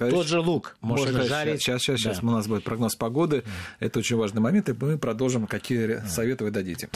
Тот 0.10 0.28
же 0.28 0.40
лук 0.40 0.76
Маша 0.82 1.06
можно 1.06 1.24
жарить. 1.24 1.62
Сейчас, 1.62 1.82
сейчас, 1.82 2.00
сейчас 2.00 2.20
да. 2.20 2.28
у 2.28 2.32
нас 2.32 2.48
будет 2.48 2.64
прогноз 2.64 2.96
погоды. 2.96 3.44
Это 3.80 4.00
очень 4.00 4.16
важный 4.16 4.42
момент, 4.42 4.70
и 4.70 4.74
мы 4.74 4.98
продолжим, 4.98 5.48
какие 5.48 6.06
советы 6.08 6.46
вы 6.46 6.52
дадите. 6.52 6.90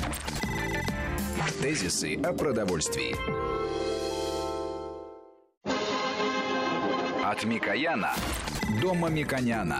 Тезисы 1.62 2.16
о 2.24 2.34
продовольствии. 2.34 3.16
От 7.32 7.45
Микояна 7.45 8.13
до 8.82 8.93
Мамиконяна. 8.93 9.80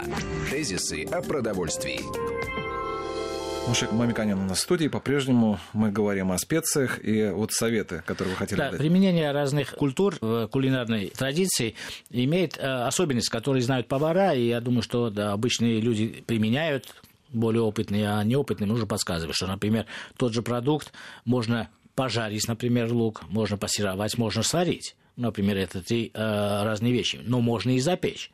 Тезисы 0.50 1.04
о 1.04 1.22
продовольствии. 1.22 2.00
Мушек 3.68 3.92
Мамиканян 3.92 4.40
у 4.40 4.46
нас 4.46 4.60
в 4.60 4.62
студии. 4.62 4.88
По-прежнему 4.88 5.60
мы 5.74 5.92
говорим 5.92 6.32
о 6.32 6.38
специях 6.38 7.04
и 7.04 7.30
вот 7.30 7.52
советы, 7.52 8.04
которые 8.06 8.34
вы 8.34 8.38
хотели 8.38 8.58
да, 8.58 8.72
дать. 8.72 8.80
Применение 8.80 9.32
разных 9.32 9.72
культур 9.72 10.16
в 10.22 10.48
кулинарной 10.48 11.10
традиции 11.10 11.76
имеет 12.10 12.58
э, 12.58 12.62
особенность, 12.62 13.30
которую 13.30 13.62
знают 13.62 13.88
повара, 13.88 14.34
и 14.34 14.48
я 14.48 14.62
думаю, 14.62 14.82
что 14.82 15.10
да, 15.10 15.34
обычные 15.34 15.82
люди 15.82 16.24
применяют, 16.26 16.88
более 17.34 17.64
опытные, 17.64 18.10
а 18.12 18.24
неопытным 18.24 18.70
нужно 18.70 18.88
подсказывать, 18.88 19.36
что, 19.36 19.48
например, 19.48 19.86
тот 20.16 20.34
же 20.34 20.42
продукт 20.42 20.94
можно 21.26 21.70
пожарить, 21.96 22.48
например, 22.48 22.94
лук, 22.94 23.24
можно 23.28 23.58
пассеровать, 23.58 24.18
можно 24.18 24.42
сварить. 24.42 24.96
Например, 25.18 25.58
это 25.58 25.82
три 25.82 26.12
э, 26.14 26.64
разные 26.64 26.94
вещи. 26.94 27.20
Но 27.24 27.42
можно 27.42 27.76
и 27.76 27.80
запечь. 27.80 28.32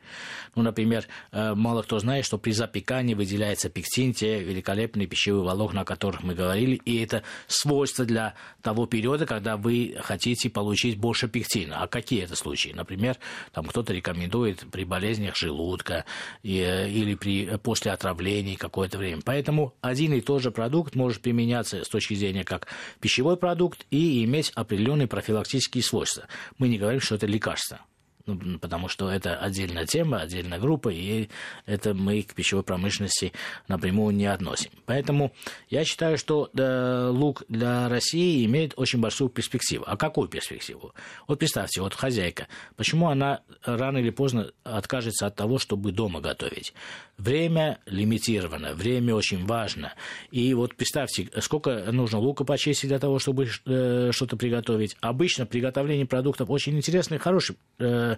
Ну, 0.54 0.62
например, 0.62 1.06
э, 1.32 1.54
мало 1.54 1.82
кто 1.82 1.98
знает, 1.98 2.24
что 2.24 2.38
при 2.38 2.52
запекании 2.52 3.14
выделяется 3.14 3.68
пектин, 3.68 4.14
те 4.14 4.40
великолепные 4.40 5.06
пищевые 5.06 5.42
волокна, 5.42 5.80
о 5.80 5.84
которых 5.84 6.22
мы 6.22 6.34
говорили, 6.34 6.80
и 6.84 7.02
это 7.02 7.22
свойство 7.48 8.04
для 8.04 8.34
того 8.62 8.86
периода, 8.86 9.26
когда 9.26 9.56
вы 9.56 9.96
хотите 10.00 10.50
получить 10.50 10.98
больше 10.98 11.28
пектина. 11.28 11.82
А 11.82 11.88
какие 11.88 12.22
это 12.22 12.36
случаи? 12.36 12.70
Например, 12.70 13.16
там 13.52 13.66
кто-то 13.66 13.92
рекомендует 13.92 14.64
при 14.70 14.84
болезнях 14.84 15.36
желудка 15.36 16.04
и, 16.42 16.58
э, 16.58 16.88
или 16.90 17.14
при, 17.14 17.56
после 17.58 17.92
отравлений 17.92 18.56
какое-то 18.56 18.98
время. 18.98 19.20
Поэтому 19.24 19.74
один 19.80 20.14
и 20.14 20.20
тот 20.20 20.42
же 20.42 20.52
продукт 20.52 20.94
может 20.94 21.22
применяться 21.22 21.84
с 21.84 21.88
точки 21.88 22.14
зрения 22.14 22.44
как 22.44 22.68
пищевой 23.00 23.36
продукт 23.36 23.84
и 23.90 24.24
иметь 24.24 24.52
определенные 24.54 25.08
профилактические 25.08 25.82
свойства. 25.82 26.28
Мы 26.58 26.67
не 26.68 26.78
говорим, 26.78 27.00
что 27.00 27.16
это 27.16 27.26
лекарство 27.26 27.80
ну, 28.28 28.58
потому 28.58 28.88
что 28.88 29.10
это 29.10 29.36
отдельная 29.36 29.86
тема, 29.86 30.20
отдельная 30.20 30.58
группа, 30.58 30.90
и 30.90 31.28
это 31.66 31.94
мы 31.94 32.22
к 32.22 32.34
пищевой 32.34 32.62
промышленности 32.62 33.32
напрямую 33.66 34.14
не 34.14 34.26
относим. 34.26 34.70
Поэтому 34.86 35.32
я 35.70 35.84
считаю, 35.84 36.18
что 36.18 36.50
да, 36.52 37.10
лук 37.10 37.44
для 37.48 37.88
России 37.88 38.44
имеет 38.44 38.74
очень 38.76 39.00
большую 39.00 39.30
перспективу. 39.30 39.84
А 39.86 39.96
какую 39.96 40.28
перспективу? 40.28 40.94
Вот 41.26 41.38
представьте, 41.38 41.80
вот 41.80 41.94
хозяйка, 41.94 42.48
почему 42.76 43.08
она 43.08 43.40
рано 43.64 43.98
или 43.98 44.10
поздно 44.10 44.52
откажется 44.62 45.26
от 45.26 45.34
того, 45.34 45.58
чтобы 45.58 45.92
дома 45.92 46.20
готовить? 46.20 46.74
Время 47.16 47.80
лимитировано, 47.86 48.74
время 48.74 49.14
очень 49.14 49.44
важно. 49.46 49.94
И 50.30 50.54
вот 50.54 50.76
представьте, 50.76 51.28
сколько 51.40 51.90
нужно 51.90 52.18
лука 52.18 52.44
почистить 52.44 52.88
для 52.88 52.98
того, 52.98 53.18
чтобы 53.18 53.48
э, 53.66 54.10
что-то 54.12 54.36
приготовить. 54.36 54.96
Обычно 55.00 55.46
приготовление 55.46 56.06
продуктов 56.06 56.50
очень 56.50 56.76
интересный 56.76 57.18
хороший 57.18 57.56
э, 57.78 58.17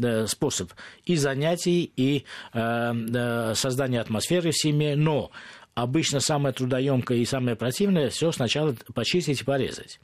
э, 0.00 0.26
способ 0.26 0.72
и 1.04 1.16
занятий, 1.16 1.92
и 1.96 2.24
э, 2.52 3.52
создания 3.54 4.00
атмосферы 4.00 4.50
в 4.50 4.56
семье, 4.56 4.96
но 4.96 5.30
обычно 5.74 6.20
самое 6.20 6.54
трудоемкое 6.54 7.18
и 7.18 7.24
самое 7.24 7.56
противное 7.56 8.10
все 8.10 8.32
сначала 8.32 8.74
почистить 8.94 9.40
и 9.40 9.44
порезать. 9.44 10.00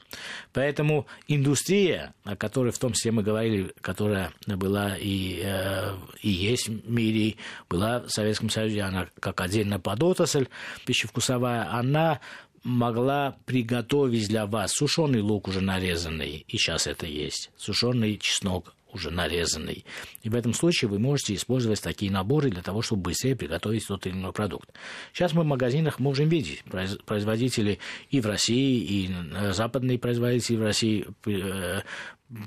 Поэтому 0.53 1.07
индустрия, 1.27 2.13
о 2.23 2.35
которой 2.35 2.71
в 2.71 2.79
том 2.79 2.93
числе 2.93 3.11
мы 3.11 3.23
говорили, 3.23 3.73
которая 3.81 4.31
была 4.45 4.95
и, 4.97 5.41
э, 5.43 5.95
и 6.21 6.29
есть 6.29 6.67
в 6.69 6.89
мире, 6.89 7.35
была 7.69 8.01
в 8.01 8.09
Советском 8.09 8.49
Союзе, 8.49 8.81
она 8.81 9.07
как 9.19 9.39
отдельная 9.41 9.79
подотрасль 9.79 10.47
пищевкусовая, 10.85 11.71
она 11.71 12.19
могла 12.63 13.37
приготовить 13.45 14.27
для 14.27 14.45
вас 14.45 14.73
сушеный 14.73 15.21
лук 15.21 15.47
уже 15.47 15.61
нарезанный, 15.61 16.45
и 16.47 16.57
сейчас 16.57 16.87
это 16.87 17.05
есть, 17.05 17.51
сушеный 17.57 18.17
чеснок 18.17 18.73
уже 18.97 19.11
нарезанный. 19.11 19.85
И 20.23 20.29
в 20.29 20.35
этом 20.35 20.53
случае 20.53 20.89
вы 20.89 20.99
можете 20.99 21.33
использовать 21.33 21.81
такие 21.81 22.11
наборы 22.11 22.49
для 22.49 22.61
того, 22.61 22.81
чтобы 22.81 23.03
быстрее 23.03 23.35
приготовить 23.35 23.87
тот 23.87 24.05
или 24.05 24.13
иной 24.13 24.33
продукт. 24.33 24.69
Сейчас 25.13 25.33
мы 25.33 25.43
в 25.43 25.45
магазинах 25.45 25.99
можем 25.99 26.27
видеть 26.27 26.63
производители 27.05 27.79
и 28.09 28.19
в 28.19 28.25
России, 28.25 28.79
и 28.79 29.11
э, 29.35 29.53
западные 29.53 29.97
производители 29.99 30.57
в 30.57 30.63
России 30.63 31.07
э, 31.25 31.81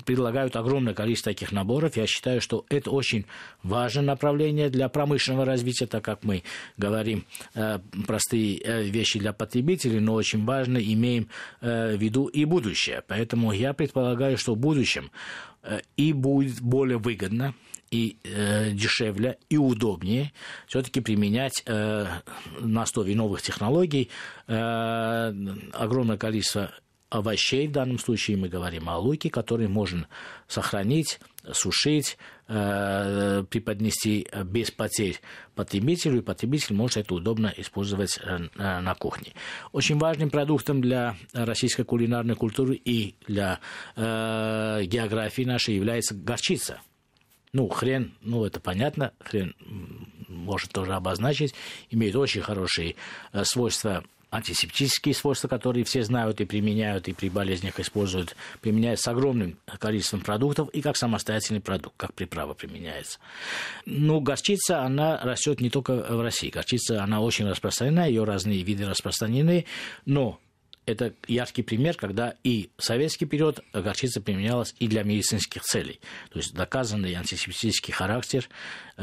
предлагают 0.05 0.55
огромное 0.55 0.93
количество 0.93 1.31
таких 1.31 1.51
наборов. 1.51 1.97
Я 1.97 2.07
считаю, 2.07 2.41
что 2.41 2.65
это 2.69 2.91
очень 2.91 3.25
важное 3.63 4.03
направление 4.03 4.69
для 4.69 4.89
промышленного 4.89 5.45
развития, 5.45 5.87
так 5.87 6.03
как 6.03 6.23
мы 6.23 6.43
говорим 6.77 7.25
э, 7.55 7.79
простые 8.05 8.59
э, 8.59 8.83
вещи 8.83 9.19
для 9.19 9.33
потребителей, 9.33 9.99
но 9.99 10.13
очень 10.13 10.45
важно 10.45 10.77
имеем 10.77 11.29
э, 11.61 11.95
в 11.95 12.01
виду 12.01 12.27
и 12.27 12.45
будущее. 12.45 13.03
Поэтому 13.07 13.51
я 13.51 13.73
предполагаю, 13.73 14.37
что 14.37 14.55
в 14.55 14.57
будущем 14.57 15.11
э, 15.63 15.79
и 15.97 16.13
будет 16.13 16.61
более 16.61 16.97
выгодно 16.97 17.55
и 17.91 18.17
э, 18.23 18.71
дешевле 18.71 19.37
и 19.49 19.57
удобнее 19.57 20.31
все-таки 20.67 21.01
применять 21.01 21.61
э, 21.65 22.07
на 22.59 22.83
основе 22.83 23.15
новых 23.15 23.41
технологий 23.41 24.09
э, 24.47 25.33
огромное 25.73 26.17
количество 26.17 26.71
овощей, 27.11 27.67
в 27.67 27.71
данном 27.71 27.99
случае 27.99 28.37
мы 28.37 28.49
говорим 28.49 28.89
о 28.89 28.97
луке, 28.97 29.29
который 29.29 29.67
можно 29.67 30.07
сохранить, 30.47 31.19
сушить, 31.51 32.17
э, 32.47 33.43
преподнести 33.49 34.27
без 34.45 34.71
потерь 34.71 35.19
потребителю, 35.53 36.19
и 36.19 36.21
потребитель 36.21 36.75
может 36.75 36.97
это 36.97 37.13
удобно 37.13 37.53
использовать 37.57 38.17
э, 38.23 38.39
на 38.55 38.95
кухне. 38.95 39.33
Очень 39.73 39.99
важным 39.99 40.29
продуктом 40.29 40.81
для 40.81 41.15
российской 41.33 41.83
кулинарной 41.83 42.35
культуры 42.35 42.75
и 42.75 43.15
для 43.27 43.59
э, 43.95 44.83
географии 44.85 45.43
нашей 45.43 45.75
является 45.75 46.15
горчица. 46.15 46.79
Ну, 47.53 47.67
хрен, 47.67 48.13
ну, 48.21 48.45
это 48.45 48.61
понятно, 48.61 49.11
хрен 49.19 49.53
может 50.29 50.71
тоже 50.71 50.93
обозначить, 50.93 51.53
имеет 51.89 52.15
очень 52.15 52.41
хорошие 52.41 52.95
э, 53.33 53.43
свойства 53.43 54.03
антисептические 54.31 55.13
свойства, 55.13 55.47
которые 55.47 55.83
все 55.83 56.03
знают 56.03 56.39
и 56.41 56.45
применяют, 56.45 57.07
и 57.09 57.13
при 57.13 57.29
болезнях 57.29 57.79
используют, 57.79 58.35
применяют 58.61 58.99
с 59.01 59.07
огромным 59.07 59.57
количеством 59.79 60.21
продуктов 60.21 60.69
и 60.69 60.81
как 60.81 60.95
самостоятельный 60.95 61.61
продукт, 61.61 61.95
как 61.97 62.13
приправа 62.13 62.53
применяется. 62.53 63.19
Ну, 63.85 64.21
горчица, 64.21 64.81
она 64.81 65.19
растет 65.21 65.59
не 65.59 65.69
только 65.69 65.95
в 65.95 66.21
России. 66.21 66.49
Горчица, 66.49 67.03
она 67.03 67.19
очень 67.19 67.47
распространена, 67.47 68.07
ее 68.07 68.23
разные 68.23 68.63
виды 68.63 68.85
распространены, 68.85 69.65
но 70.05 70.39
это 70.85 71.13
яркий 71.27 71.61
пример, 71.61 71.95
когда 71.95 72.35
и 72.43 72.69
в 72.77 72.83
советский 72.83 73.25
период 73.25 73.63
горчица 73.73 74.21
применялась 74.21 74.75
и 74.79 74.87
для 74.87 75.03
медицинских 75.03 75.61
целей. 75.61 75.99
То 76.31 76.39
есть 76.39 76.53
доказанный 76.53 77.13
антисептический 77.13 77.93
характер 77.93 78.49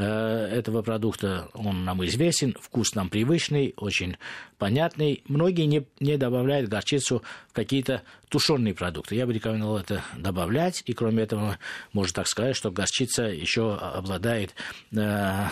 этого 0.03 0.81
продукта, 0.81 1.49
он 1.53 1.85
нам 1.85 2.03
известен, 2.05 2.55
вкус 2.61 2.95
нам 2.95 3.09
привычный, 3.09 3.73
очень 3.77 4.17
понятный. 4.57 5.23
Многие 5.27 5.65
не, 5.65 5.85
не 5.99 6.17
добавляют 6.17 6.69
горчицу 6.69 7.23
в 7.49 7.53
какие-то 7.53 8.03
тушеные 8.29 8.75
продукты. 8.75 9.15
Я 9.15 9.25
бы 9.25 9.33
рекомендовал 9.33 9.79
это 9.79 10.03
добавлять. 10.15 10.83
И 10.85 10.93
кроме 10.93 11.23
этого, 11.23 11.57
можно 11.93 12.13
так 12.13 12.27
сказать, 12.27 12.55
что 12.55 12.71
горчица 12.71 13.23
еще 13.23 13.75
обладает, 13.75 14.53
э, 14.91 15.45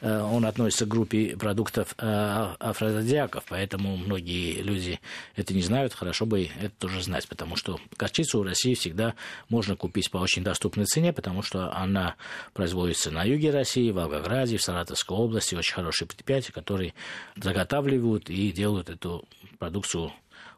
э, 0.00 0.20
он 0.20 0.46
относится 0.46 0.86
к 0.86 0.88
группе 0.88 1.36
продуктов 1.36 1.94
э, 1.98 2.54
афродизиаков, 2.60 3.44
поэтому 3.48 3.96
многие 3.96 4.62
люди 4.62 5.00
это 5.34 5.52
не 5.52 5.62
знают, 5.62 5.94
хорошо 5.94 6.26
бы 6.26 6.48
это 6.60 6.74
тоже 6.78 7.02
знать, 7.02 7.26
потому 7.28 7.56
что 7.56 7.80
горчицу 7.98 8.40
в 8.40 8.42
России 8.44 8.74
всегда 8.74 9.14
можно 9.48 9.74
купить 9.74 10.10
по 10.10 10.18
очень 10.18 10.44
доступной 10.44 10.86
цене, 10.86 11.12
потому 11.12 11.42
что 11.42 11.74
она 11.76 12.14
производится 12.52 13.10
на 13.10 13.24
юге 13.24 13.50
России, 13.50 13.65
в 13.74 13.92
Волгограде, 13.92 14.56
в 14.56 14.62
Саратовской 14.62 15.16
области, 15.16 15.54
очень 15.54 15.74
хорошие 15.74 16.08
предприятия, 16.08 16.52
которые 16.52 16.94
заготавливают 17.36 18.30
и 18.30 18.52
делают 18.52 18.90
эту 18.90 19.26
продукцию 19.58 20.12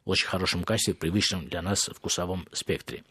в 0.05 0.11
очень 0.11 0.29
хорошем 0.29 0.65
качестве, 0.65 0.95
привычном 0.95 1.49
для 1.49 1.63
нас 1.63 1.81
вкусовом 1.81 2.47
спектре. 2.53 3.05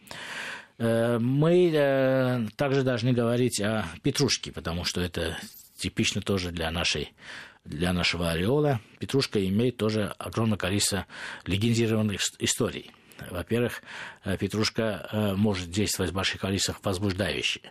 Э, 0.77 1.17
мы 1.19 1.71
э, 1.73 2.47
также 2.55 2.83
должны 2.83 3.13
говорить 3.13 3.59
о 3.61 3.85
петрушке, 4.03 4.51
потому 4.51 4.83
что 4.83 5.01
это 5.01 5.37
типично 5.75 6.21
тоже 6.21 6.51
для 6.51 6.71
нашей 6.71 7.13
для 7.67 7.91
нашего 7.93 8.31
ореола. 8.31 8.79
Петрушка 8.97 9.45
имеет 9.45 9.77
тоже 9.77 10.13
огромное 10.17 10.57
количество 10.57 11.05
легендированных 11.45 12.21
историй. 12.39 12.91
Во-первых, 13.29 13.81
э, 14.23 14.37
петрушка 14.37 15.07
э, 15.11 15.35
может 15.35 15.69
действовать 15.69 16.11
в 16.11 16.15
больших 16.15 16.41
количествах 16.41 16.79
возбуждающе. 16.83 17.61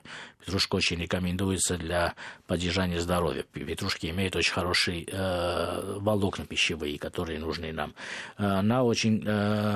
Петрушка 0.45 0.77
очень 0.77 1.01
рекомендуется 1.01 1.77
для 1.77 2.15
поддержания 2.47 3.01
здоровья. 3.01 3.43
Петрушка 3.43 4.09
имеет 4.11 4.37
очень 4.37 4.53
хорошие 4.53 5.05
э, 5.07 5.99
волокна 5.99 6.47
пищевые, 6.47 6.99
которые 6.99 7.39
нужны 7.41 7.73
нам. 7.73 7.95
Она 8.37 8.85
очень 8.85 9.25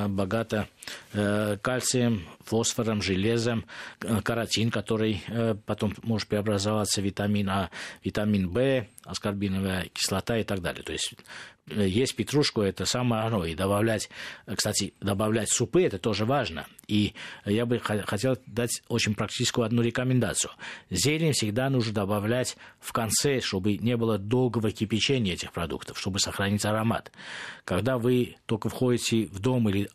богата 0.09 0.69
кальцием, 1.13 2.27
фосфором, 2.45 3.03
железом, 3.03 3.65
каротин, 4.23 4.71
который 4.71 5.23
потом 5.67 5.95
может 6.03 6.29
преобразоваться 6.29 7.01
в 7.01 7.05
витамин 7.05 7.49
А, 7.49 7.71
витамин 8.05 8.49
В, 8.49 8.87
аскорбиновая 9.05 9.89
кислота 9.93 10.39
и 10.39 10.45
так 10.45 10.61
далее. 10.61 10.83
То 10.83 10.93
есть 10.93 11.15
Э, 11.71 11.87
есть 11.87 12.17
петрушку, 12.17 12.63
это 12.63 12.85
самое 12.85 13.23
оно. 13.23 13.45
И 13.45 13.55
добавлять, 13.55 14.11
э, 14.47 14.55
кстати, 14.57 14.95
добавлять 15.01 15.51
супы, 15.51 15.83
это 15.83 15.99
тоже 15.99 16.25
важно. 16.25 16.67
И 16.87 17.15
я 17.45 17.67
бы 17.67 17.79
хотел 17.79 18.37
дать 18.47 18.83
очень 18.89 19.15
практическую 19.15 19.65
одну 19.65 19.83
рекомендацию. 19.83 20.53
Зелень 20.91 21.33
всегда 21.33 21.71
нужно 21.71 21.93
добавлять 21.93 22.57
в 22.81 22.93
конце, 22.93 23.41
чтобы 23.41 23.77
не 23.77 23.97
было 23.97 24.19
долгого 24.19 24.73
кипячения 24.73 25.35
этих 25.35 25.53
продуктов, 25.53 25.99
чтобы 25.99 26.19
сохранить 26.19 26.65
аромат. 26.65 27.13
Когда 27.65 27.99
вы 27.99 28.37
только 28.47 28.69
входите 28.69 29.27
в 29.27 29.39
дом 29.39 29.69
или 29.69 29.89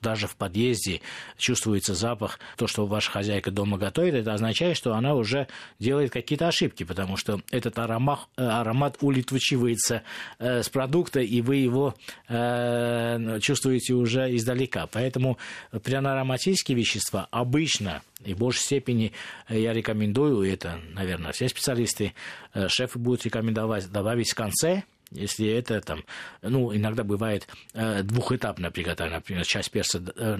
даже 0.00 0.28
в 0.28 0.36
подъезде, 0.36 1.00
чувствуется 1.36 1.94
запах, 1.94 2.38
то, 2.56 2.68
что 2.68 2.86
ваша 2.86 3.10
хозяйка 3.10 3.50
дома 3.50 3.76
готовит, 3.76 4.14
это 4.14 4.32
означает, 4.32 4.76
что 4.76 4.94
она 4.94 5.14
уже 5.14 5.48
делает 5.80 6.12
какие-то 6.12 6.46
ошибки, 6.46 6.84
потому 6.84 7.16
что 7.16 7.40
этот 7.50 7.76
аромат, 7.78 8.20
э, 8.36 8.45
аромат 8.50 8.98
улетучивается 9.00 10.02
с 10.38 10.68
продукта, 10.68 11.20
и 11.20 11.40
вы 11.40 11.56
его 11.56 11.94
э, 12.28 13.38
чувствуете 13.40 13.94
уже 13.94 14.34
издалека. 14.36 14.86
Поэтому 14.86 15.38
пряно-ароматические 15.70 16.76
вещества 16.76 17.28
обычно 17.30 18.02
и 18.24 18.34
в 18.34 18.38
большей 18.38 18.62
степени 18.62 19.12
я 19.48 19.72
рекомендую, 19.72 20.50
это, 20.50 20.80
наверное, 20.94 21.32
все 21.32 21.48
специалисты, 21.48 22.14
э, 22.54 22.68
шефы 22.68 22.98
будут 22.98 23.24
рекомендовать 23.24 23.90
добавить 23.90 24.30
в 24.30 24.34
конце– 24.34 24.84
если 25.12 25.48
это 25.48 25.80
там, 25.80 26.04
ну, 26.42 26.74
иногда 26.74 27.04
бывает 27.04 27.46
э, 27.74 28.02
двухэтапное 28.02 28.70
приготовление, 28.70 29.18
например, 29.18 29.46
часть 29.46 29.70
перца 29.70 30.02
э, 30.16 30.36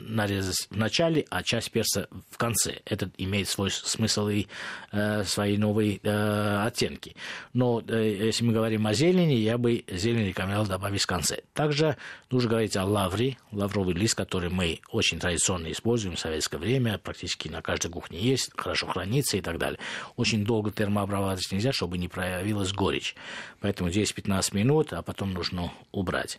нарезать 0.00 0.66
в 0.70 0.76
начале, 0.76 1.26
а 1.28 1.42
часть 1.42 1.70
перца 1.70 2.08
в 2.30 2.38
конце. 2.38 2.80
Это 2.86 3.10
имеет 3.18 3.48
свой 3.48 3.70
смысл 3.70 4.28
и 4.28 4.46
э, 4.92 5.24
свои 5.24 5.58
новые 5.58 5.98
оттенки. 5.98 7.16
Но 7.52 7.80
если 7.80 8.44
мы 8.44 8.52
говорим 8.52 8.86
о 8.86 8.94
зелени, 8.94 9.34
я 9.34 9.58
бы 9.58 9.84
зелень 9.88 10.28
рекомендовал 10.28 10.66
добавить 10.66 11.02
в 11.02 11.06
конце. 11.06 11.42
Также 11.52 11.96
нужно 12.30 12.50
говорить 12.50 12.76
о 12.76 12.84
лавре, 12.84 13.36
лавровый 13.52 13.94
лист, 13.94 14.14
который 14.14 14.48
мы 14.48 14.80
очень 14.90 15.18
традиционно 15.18 15.70
используем 15.70 16.16
в 16.16 16.20
советское 16.20 16.58
время, 16.58 16.98
практически 16.98 17.48
на 17.48 17.62
каждой 17.62 17.90
кухне 17.90 18.18
есть, 18.18 18.50
хорошо 18.56 18.86
хранится 18.86 19.36
и 19.36 19.40
так 19.40 19.58
далее. 19.58 19.78
Очень 20.16 20.44
долго 20.44 20.70
термообрабатывать 20.70 21.52
нельзя, 21.52 21.72
чтобы 21.72 21.98
не 21.98 22.08
проявилась 22.08 22.72
горечь. 22.72 23.14
Поэтому 23.60 23.90
10-15 24.02 24.54
минут, 24.54 24.92
а 24.92 25.02
потом 25.02 25.32
нужно 25.32 25.72
убрать. 25.92 26.38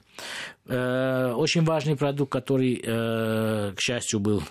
Э, 0.68 1.34
очень 1.36 1.64
важный 1.64 1.96
продукт, 1.96 2.32
который, 2.32 2.82
э, 2.84 3.74
к 3.76 3.80
счастью, 3.80 4.20
был 4.20 4.44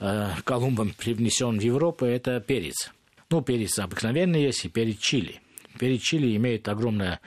э, 0.00 0.28
Колумбом 0.44 0.92
привнесен 0.96 1.58
в 1.58 1.62
Европу, 1.62 2.04
это 2.04 2.40
перец. 2.40 2.90
Ну, 3.30 3.42
перец 3.42 3.78
обыкновенный 3.78 4.42
есть 4.42 4.64
и 4.64 4.68
перец 4.68 4.98
чили. 4.98 5.40
Перец 5.78 6.02
чили 6.02 6.36
имеет 6.36 6.68
огромное 6.68 7.20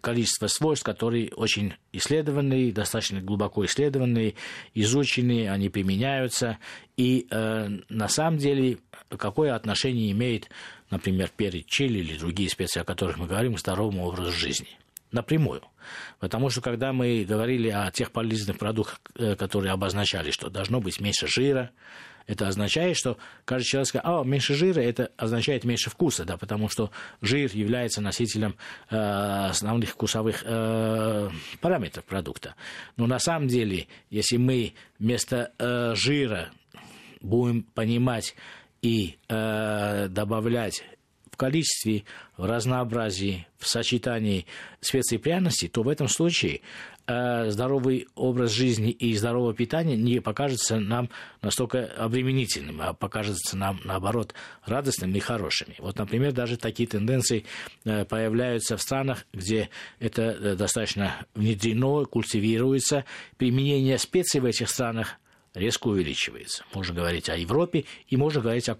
количество 0.00 0.46
свойств, 0.46 0.84
которые 0.84 1.30
очень 1.30 1.74
исследованные, 1.92 2.72
достаточно 2.72 3.20
глубоко 3.20 3.64
исследованные, 3.64 4.34
изученные, 4.74 5.50
они 5.50 5.68
применяются. 5.68 6.58
И 6.96 7.26
э, 7.30 7.68
на 7.88 8.08
самом 8.08 8.38
деле, 8.38 8.78
какое 9.08 9.54
отношение 9.54 10.10
имеет, 10.12 10.48
например, 10.90 11.30
перец 11.36 11.66
чили 11.66 11.98
или 11.98 12.18
другие 12.18 12.48
специи, 12.48 12.80
о 12.80 12.84
которых 12.84 13.18
мы 13.18 13.26
говорим, 13.26 13.54
к 13.54 13.60
здоровому 13.60 14.06
образу 14.06 14.32
жизни? 14.32 14.79
Напрямую. 15.12 15.62
Потому 16.18 16.50
что 16.50 16.60
когда 16.60 16.92
мы 16.92 17.24
говорили 17.28 17.68
о 17.68 17.90
тех 17.90 18.12
полезных 18.12 18.58
продуктах, 18.58 19.00
э, 19.16 19.34
которые 19.36 19.72
обозначали, 19.72 20.30
что 20.30 20.50
должно 20.50 20.80
быть 20.80 21.00
меньше 21.00 21.26
жира, 21.26 21.70
это 22.26 22.46
означает, 22.46 22.96
что 22.96 23.18
каждый 23.44 23.66
человек 23.66 23.88
скажет, 23.88 24.06
а, 24.06 24.22
меньше 24.22 24.54
жира, 24.54 24.80
это 24.80 25.10
означает 25.16 25.64
меньше 25.64 25.90
вкуса, 25.90 26.24
да, 26.24 26.36
потому 26.36 26.68
что 26.68 26.92
жир 27.20 27.50
является 27.52 28.00
носителем 28.00 28.56
э, 28.88 28.96
основных 28.96 29.90
вкусовых 29.90 30.42
э, 30.44 31.28
параметров 31.60 32.04
продукта. 32.04 32.54
Но 32.96 33.06
на 33.08 33.18
самом 33.18 33.48
деле, 33.48 33.88
если 34.10 34.36
мы 34.36 34.74
вместо 35.00 35.52
э, 35.58 35.94
жира 35.96 36.50
будем 37.20 37.64
понимать 37.64 38.36
и 38.80 39.18
э, 39.28 40.06
добавлять 40.08 40.84
количестве, 41.40 42.04
в 42.36 42.44
разнообразии, 42.44 43.46
в 43.56 43.66
сочетании 43.66 44.44
специй 44.82 45.16
и 45.16 45.20
пряностей, 45.20 45.68
то 45.68 45.82
в 45.82 45.88
этом 45.88 46.06
случае 46.06 46.60
э, 47.06 47.50
здоровый 47.50 48.08
образ 48.14 48.50
жизни 48.50 48.90
и 48.90 49.16
здоровое 49.16 49.54
питание 49.54 49.96
не 49.96 50.20
покажется 50.20 50.78
нам 50.78 51.08
настолько 51.40 51.86
обременительным, 51.96 52.82
а 52.82 52.92
покажется 52.92 53.56
нам, 53.56 53.80
наоборот, 53.84 54.34
радостным 54.66 55.14
и 55.14 55.18
хорошими. 55.18 55.76
Вот, 55.78 55.96
например, 55.96 56.32
даже 56.32 56.58
такие 56.58 56.86
тенденции 56.86 57.46
э, 57.84 58.04
появляются 58.04 58.76
в 58.76 58.82
странах, 58.82 59.24
где 59.32 59.70
это 59.98 60.22
э, 60.22 60.56
достаточно 60.56 61.24
внедрено, 61.34 62.04
культивируется. 62.04 63.06
Применение 63.38 63.96
специй 63.96 64.40
в 64.40 64.44
этих 64.44 64.68
странах– 64.68 65.14
резко 65.54 65.88
увеличивается. 65.88 66.64
Можно 66.74 66.94
говорить 66.94 67.28
о 67.28 67.36
Европе 67.36 67.84
и 68.08 68.16
можно 68.16 68.40
говорить 68.40 68.68
о, 68.68 68.76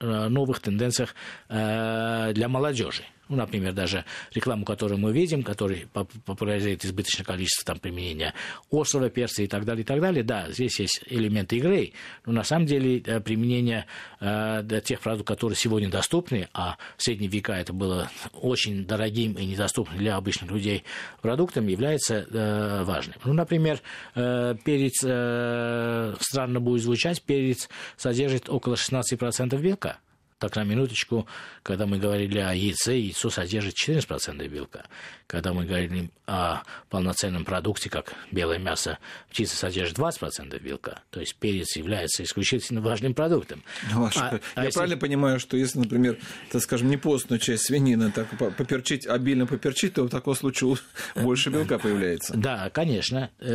новых 0.00 0.60
тенденциях 0.60 1.14
э, 1.48 2.32
для 2.32 2.48
молодежи 2.48 3.04
ну, 3.30 3.36
например, 3.36 3.72
даже 3.72 4.04
рекламу, 4.34 4.64
которую 4.64 4.98
мы 4.98 5.12
видим, 5.12 5.42
который 5.44 5.86
популяризирует 6.26 6.84
избыточное 6.84 7.24
количество 7.24 7.64
там, 7.64 7.78
применения 7.78 8.34
острого 8.70 9.08
перца 9.08 9.42
и 9.42 9.46
так 9.46 9.64
далее, 9.64 9.82
и 9.82 9.86
так 9.86 10.00
далее, 10.00 10.24
да, 10.24 10.50
здесь 10.50 10.80
есть 10.80 11.02
элементы 11.06 11.56
игры, 11.56 11.92
но 12.26 12.32
на 12.32 12.42
самом 12.42 12.66
деле 12.66 12.98
э, 12.98 13.20
применение 13.20 13.86
э, 14.20 14.80
тех 14.84 15.00
продуктов, 15.00 15.26
которые 15.26 15.56
сегодня 15.56 15.88
доступны, 15.88 16.48
а 16.52 16.76
в 16.96 17.02
средние 17.02 17.30
века 17.30 17.52
это 17.52 17.72
было 17.72 18.10
очень 18.32 18.84
дорогим 18.84 19.34
и 19.34 19.46
недоступным 19.46 19.98
для 19.98 20.16
обычных 20.16 20.50
людей 20.50 20.82
продуктом, 21.22 21.68
является 21.68 22.26
э, 22.28 22.82
важным. 22.82 23.16
Ну, 23.24 23.32
например, 23.32 23.80
э, 24.16 24.56
перец, 24.64 25.04
э, 25.04 26.14
странно 26.18 26.58
будет 26.58 26.82
звучать, 26.82 27.22
перец 27.22 27.68
содержит 27.96 28.48
около 28.48 28.74
16% 28.74 29.56
белка. 29.60 29.98
Так 30.40 30.56
на 30.56 30.64
минуточку, 30.64 31.26
когда 31.62 31.86
мы 31.86 31.98
говорили 31.98 32.38
о 32.38 32.52
яйце, 32.52 32.98
яйцо 32.98 33.28
содержит 33.30 33.74
14% 33.76 34.48
белка. 34.48 34.86
Когда 35.26 35.52
мы 35.52 35.66
говорим 35.66 36.10
о 36.26 36.62
полноценном 36.88 37.44
продукте, 37.44 37.90
как 37.90 38.14
белое 38.32 38.58
мясо, 38.58 38.98
птица 39.28 39.56
содержит 39.56 39.98
20% 39.98 40.58
белка. 40.60 41.02
То 41.10 41.20
есть 41.20 41.36
перец 41.36 41.76
является 41.76 42.24
исключительно 42.24 42.80
важным 42.80 43.12
продуктом. 43.14 43.62
Ну, 43.92 44.06
а, 44.06 44.10
я 44.14 44.40
а 44.54 44.64
если... 44.64 44.78
правильно 44.78 44.96
понимаю, 44.96 45.38
что 45.40 45.58
если, 45.58 45.78
например, 45.78 46.18
так 46.50 46.62
скажем, 46.62 46.88
не 46.88 46.96
постную 46.96 47.38
часть 47.38 47.66
свинины 47.66 48.10
так 48.10 48.26
поперчить, 48.56 49.06
обильно 49.06 49.46
поперчить, 49.46 49.94
то 49.94 50.04
в 50.04 50.08
таком 50.08 50.34
случае 50.34 50.76
больше 51.14 51.50
белка 51.50 51.78
появляется? 51.78 52.32
Да, 52.34 52.70
конечно, 52.70 53.30
э, 53.40 53.46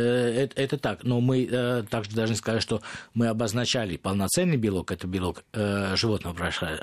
это, 0.44 0.62
это 0.62 0.78
так. 0.78 1.02
Но 1.02 1.20
мы 1.20 1.48
э, 1.50 1.82
также 1.90 2.12
должны 2.12 2.36
сказать, 2.36 2.62
что 2.62 2.80
мы 3.12 3.26
обозначали 3.26 3.96
полноценный 3.96 4.56
белок, 4.56 4.92
это 4.92 5.08
белок 5.08 5.42
э, 5.52 5.96
животного 5.96 6.34
происхождения, 6.34 6.75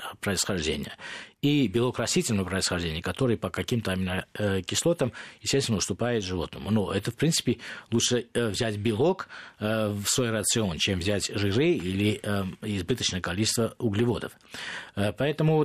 и 1.44 1.68
белок 1.68 1.98
растительного 1.98 2.48
происхождения, 2.48 3.02
который 3.02 3.36
по 3.36 3.50
каким-то 3.50 3.92
аминокислотам, 3.92 5.12
естественно, 5.42 5.76
уступает 5.76 6.24
животному. 6.24 6.70
Но 6.70 6.90
это, 6.90 7.10
в 7.10 7.16
принципе, 7.16 7.58
лучше 7.90 8.28
э, 8.32 8.48
взять 8.48 8.78
белок 8.78 9.28
э, 9.60 9.88
в 9.88 10.06
свой 10.06 10.30
рацион, 10.30 10.78
чем 10.78 11.00
взять 11.00 11.30
жиры 11.34 11.72
или 11.72 12.18
э, 12.22 12.44
избыточное 12.62 13.20
количество 13.20 13.74
углеводов. 13.78 14.32
Поэтому 14.94 15.64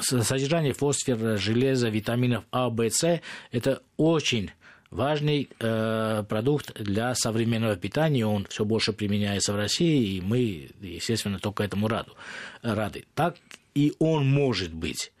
содержание 0.00 0.72
фосфора, 0.72 1.36
железа, 1.36 1.88
витаминов 1.90 2.44
А, 2.50 2.70
В, 2.70 2.88
С– 2.90 3.20
это 3.52 3.82
очень 3.96 4.50
важный 4.90 5.48
э, 5.58 6.24
продукт 6.28 6.74
для 6.80 7.14
современного 7.14 7.76
питания. 7.76 8.26
Он 8.26 8.46
все 8.46 8.64
больше 8.64 8.92
применяется 8.92 9.52
в 9.52 9.56
России, 9.56 10.16
и 10.16 10.20
мы, 10.20 10.70
естественно, 10.80 11.38
только 11.38 11.62
этому 11.62 11.88
раду, 11.88 12.14
рады. 12.62 13.04
Так 13.14 13.36
и 13.74 13.92
он 13.98 14.26
может 14.28 14.72
быть 14.72 15.12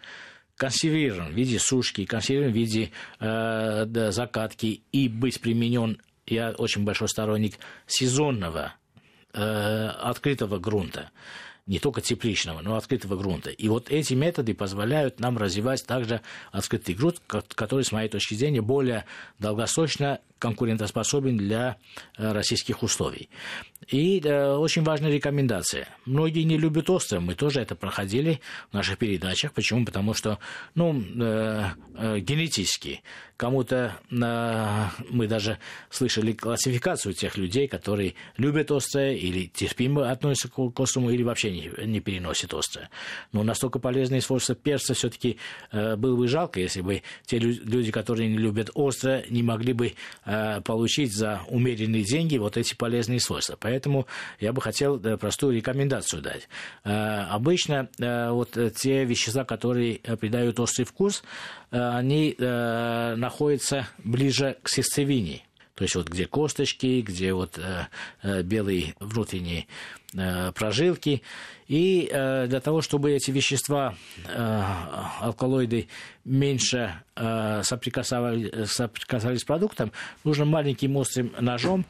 консервирован 0.56 1.32
в 1.32 1.36
виде 1.36 1.58
сушки, 1.58 2.04
консервирован 2.04 2.52
в 2.52 2.56
виде 2.56 2.90
э, 3.20 3.84
да, 3.86 4.10
закатки 4.12 4.82
и 4.92 5.08
быть 5.08 5.40
применен, 5.40 6.00
я 6.26 6.50
очень 6.50 6.84
большой 6.84 7.08
сторонник 7.08 7.58
сезонного 7.86 8.74
э, 9.32 9.40
открытого 9.40 10.58
грунта 10.58 11.10
не 11.68 11.78
только 11.78 12.00
тепличного, 12.00 12.60
но 12.62 12.74
и 12.74 12.78
открытого 12.78 13.16
грунта. 13.16 13.50
И 13.50 13.68
вот 13.68 13.90
эти 13.90 14.14
методы 14.14 14.54
позволяют 14.54 15.20
нам 15.20 15.38
развивать 15.38 15.84
также 15.84 16.22
открытый 16.50 16.94
грунт, 16.94 17.20
который, 17.26 17.84
с 17.84 17.92
моей 17.92 18.08
точки 18.08 18.34
зрения, 18.34 18.62
более 18.62 19.04
долгосрочно 19.38 20.18
конкурентоспособен 20.38 21.36
для 21.36 21.76
э, 22.16 22.32
российских 22.32 22.82
условий. 22.82 23.28
И 23.88 24.20
э, 24.20 24.52
очень 24.54 24.82
важная 24.82 25.10
рекомендация. 25.10 25.88
Многие 26.04 26.42
не 26.42 26.58
любят 26.58 26.90
острое, 26.90 27.20
мы 27.20 27.34
тоже 27.34 27.60
это 27.60 27.74
проходили 27.74 28.40
в 28.70 28.74
наших 28.74 28.98
передачах. 28.98 29.52
Почему? 29.52 29.84
Потому 29.84 30.14
что, 30.14 30.38
ну, 30.74 31.00
э, 31.00 31.70
генетически 32.20 33.02
кому-то 33.36 33.96
мы 34.10 35.28
даже 35.28 35.58
слышали 35.90 36.32
классификацию 36.32 37.14
тех 37.14 37.38
людей, 37.38 37.68
которые 37.68 38.14
любят 38.36 38.72
острое 38.72 39.14
или 39.14 39.46
терпимо 39.46 40.10
относятся 40.10 40.48
к 40.48 40.80
острому, 40.80 41.10
или 41.10 41.22
вообще 41.22 41.52
не, 41.52 41.86
не 41.86 42.00
переносят 42.00 42.52
острое. 42.52 42.90
Но 43.30 43.44
настолько 43.44 43.78
полезные 43.78 44.22
свойства 44.22 44.56
перца 44.56 44.94
все-таки 44.94 45.36
было 45.70 46.16
бы 46.16 46.26
жалко, 46.26 46.58
если 46.58 46.80
бы 46.80 47.02
те 47.26 47.38
люди, 47.38 47.92
которые 47.92 48.28
не 48.28 48.38
любят 48.38 48.70
острое, 48.74 49.24
не 49.30 49.44
могли 49.44 49.72
бы 49.72 49.94
получить 50.64 51.14
за 51.14 51.40
умеренные 51.48 52.04
деньги 52.04 52.36
вот 52.36 52.56
эти 52.56 52.74
полезные 52.74 53.20
свойства. 53.20 53.56
Поэтому 53.58 54.06
я 54.40 54.52
бы 54.52 54.60
хотел 54.60 54.98
э, 54.98 55.16
простую 55.16 55.56
рекомендацию 55.56 56.22
дать. 56.22 56.48
Э, 56.84 57.22
обычно 57.30 57.88
вот 57.98 58.56
те 58.76 59.04
вещества, 59.04 59.44
которые 59.44 59.98
придают 60.20 60.60
острый 60.60 60.84
вкус, 60.84 61.22
они 61.70 62.34
находятся 62.38 63.88
ближе 63.98 64.56
к 64.62 64.68
сердцевине. 64.68 65.42
То 65.78 65.84
есть 65.84 65.94
вот 65.94 66.08
где 66.08 66.26
косточки, 66.26 67.00
где 67.00 67.32
вот 67.32 67.58
белые 68.42 68.94
внутренние 68.98 69.66
прожилки. 70.54 71.22
И 71.68 72.08
э, 72.10 72.46
для 72.46 72.60
того, 72.60 72.80
чтобы 72.80 73.12
эти 73.12 73.30
вещества, 73.30 73.94
э, 74.26 74.62
алкалоиды, 75.20 75.88
меньше 76.24 76.94
э, 77.14 77.62
соприкасались, 77.62 78.70
соприкасались 78.70 79.42
с 79.42 79.44
продуктом, 79.44 79.92
нужно 80.24 80.46
маленьким 80.46 80.96
острым 80.96 81.32
ножом 81.38 81.84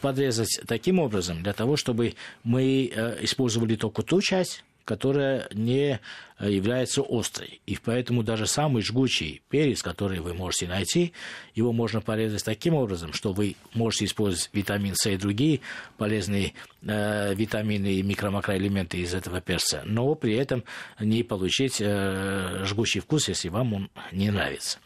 подрезать 0.00 0.60
таким 0.68 1.00
образом, 1.00 1.42
для 1.42 1.52
того, 1.52 1.76
чтобы 1.76 2.14
мы 2.44 2.92
э, 2.94 3.24
использовали 3.24 3.74
только 3.74 4.02
ту 4.02 4.22
часть, 4.22 4.62
которая 4.84 5.48
не 5.52 6.00
э, 6.38 6.50
является 6.50 7.02
острой. 7.02 7.60
И 7.66 7.78
поэтому 7.82 8.22
даже 8.22 8.46
самый 8.46 8.82
жгучий 8.82 9.42
перец, 9.48 9.82
который 9.82 10.20
вы 10.20 10.34
можете 10.34 10.66
найти, 10.66 11.12
его 11.54 11.72
можно 11.72 12.00
порезать 12.00 12.44
таким 12.44 12.74
образом, 12.74 13.12
что 13.12 13.32
вы 13.32 13.56
можете 13.72 14.04
использовать 14.04 14.50
витамин 14.52 14.94
С 14.94 15.10
и 15.10 15.16
другие 15.16 15.60
полезные 15.96 16.52
э, 16.82 17.34
витамины 17.34 17.94
и 17.94 18.02
микро-макроэлементы 18.02 18.98
из 18.98 19.14
этого 19.14 19.40
перца, 19.40 19.82
но 19.84 20.14
при 20.14 20.34
этом 20.34 20.64
не 21.00 21.22
получить 21.22 21.78
э, 21.80 22.64
жгучий 22.64 23.00
вкус, 23.00 23.28
если 23.28 23.48
вам 23.48 23.74
он 23.74 23.90
не 24.12 24.30
нравится. 24.30 24.78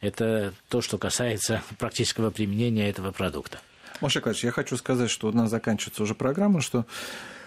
Это 0.00 0.52
то, 0.68 0.80
что 0.80 0.98
касается 0.98 1.62
практического 1.78 2.30
применения 2.30 2.88
этого 2.88 3.12
продукта. 3.12 3.60
Маша 4.00 4.20
Николаевич, 4.20 4.44
я 4.44 4.52
хочу 4.52 4.76
сказать, 4.76 5.10
что 5.10 5.28
у 5.28 5.32
нас 5.32 5.50
заканчивается 5.50 6.02
уже 6.02 6.14
программа, 6.14 6.60
что 6.60 6.86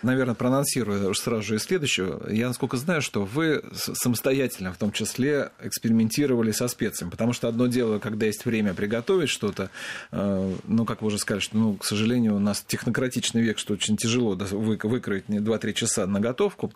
наверное, 0.04 0.36
проанонсирую 0.36 1.14
сразу 1.14 1.42
же 1.42 1.56
и 1.56 1.60
следующую. 1.60 2.24
Я, 2.30 2.48
насколько 2.48 2.78
знаю, 2.78 3.02
что 3.02 3.24
вы 3.24 3.64
самостоятельно, 3.74 4.74
в 4.74 4.78
том 4.78 4.92
числе, 4.92 5.52
экспериментировали 5.62 6.52
со 6.52 6.68
специями. 6.68 7.12
Потому 7.12 7.34
что 7.34 7.48
одно 7.48 7.68
дело, 7.68 8.00
когда 8.00 8.26
есть 8.26 8.46
время 8.46 8.74
приготовить 8.74 9.30
что-то, 9.30 9.70
э, 10.12 10.56
ну, 10.66 10.86
как 10.86 11.02
вы 11.02 11.08
уже 11.08 11.18
сказали, 11.18 11.42
что, 11.42 11.58
ну, 11.58 11.76
к 11.76 11.86
сожалению, 11.86 12.36
у 12.36 12.40
нас 12.40 12.64
технократичный 12.66 13.42
век, 13.42 13.58
что 13.58 13.74
очень 13.74 13.98
тяжело 13.98 14.36
выкроить 14.36 15.30
не 15.30 15.40
2-3 15.40 15.74
часа 15.74 16.08
на 16.08 16.20
готовку. 16.20 16.74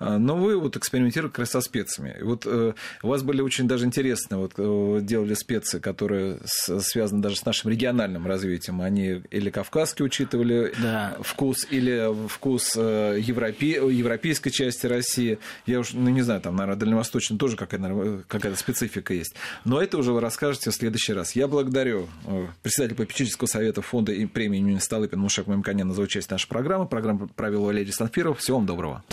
Э, 0.00 0.16
но 0.18 0.36
вы 0.36 0.58
вот 0.58 0.76
экспериментировали 0.76 1.30
как 1.30 1.40
раз 1.40 1.50
со 1.50 1.60
специями. 1.60 2.16
И 2.20 2.22
вот 2.22 2.42
э, 2.46 2.72
у 3.02 3.08
вас 3.08 3.22
были 3.22 3.40
очень 3.40 3.68
даже 3.68 3.86
интересные, 3.86 4.38
вот 4.38 5.04
делали 5.04 5.34
специи, 5.34 5.78
которые 5.78 6.38
связаны 6.44 7.22
даже 7.22 7.36
с 7.36 7.44
нашим 7.44 7.70
региональным 7.70 8.26
развитием. 8.26 8.80
Они 8.80 9.22
или 9.30 9.50
кавказские 9.50 10.06
учитывали 10.06 10.72
да. 10.80 11.16
вкус, 11.22 11.66
или 11.70 12.28
вкус 12.28 12.65
с 12.66 12.76
э, 12.76 13.18
европе... 13.20 13.74
европейской 13.90 14.50
части 14.50 14.86
России. 14.86 15.38
Я 15.66 15.80
уж, 15.80 15.92
ну, 15.92 16.10
не 16.10 16.22
знаю, 16.22 16.40
там, 16.40 16.56
наверное, 16.56 16.78
дальневосточно 16.78 17.38
тоже 17.38 17.56
какая-то, 17.56 18.22
какая-то 18.28 18.58
специфика 18.58 19.14
есть. 19.14 19.34
Но 19.64 19.80
это 19.80 19.98
уже 19.98 20.12
вы 20.12 20.20
расскажете 20.20 20.70
в 20.70 20.74
следующий 20.74 21.12
раз. 21.12 21.32
Я 21.32 21.48
благодарю 21.48 22.08
э, 22.26 22.46
председателя 22.62 22.96
попечительского 22.96 23.46
совета 23.46 23.82
фонда 23.82 24.12
и 24.12 24.26
премии 24.26 24.58
имени 24.58 24.78
Столыпина 24.78 25.22
Мушек 25.22 25.46
Мемканяна 25.46 25.94
за 25.94 26.02
участие 26.02 26.28
в 26.28 26.32
нашей 26.32 26.48
программе. 26.48 26.86
Программу 26.86 27.28
провел 27.28 27.64
Валерий 27.64 27.92
Санфиров. 27.92 28.38
Всего 28.40 28.58
вам 28.58 28.66
доброго. 28.66 29.04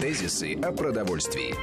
Тезисы 0.00 0.54
о 0.62 0.72
продовольствии. 0.72 1.54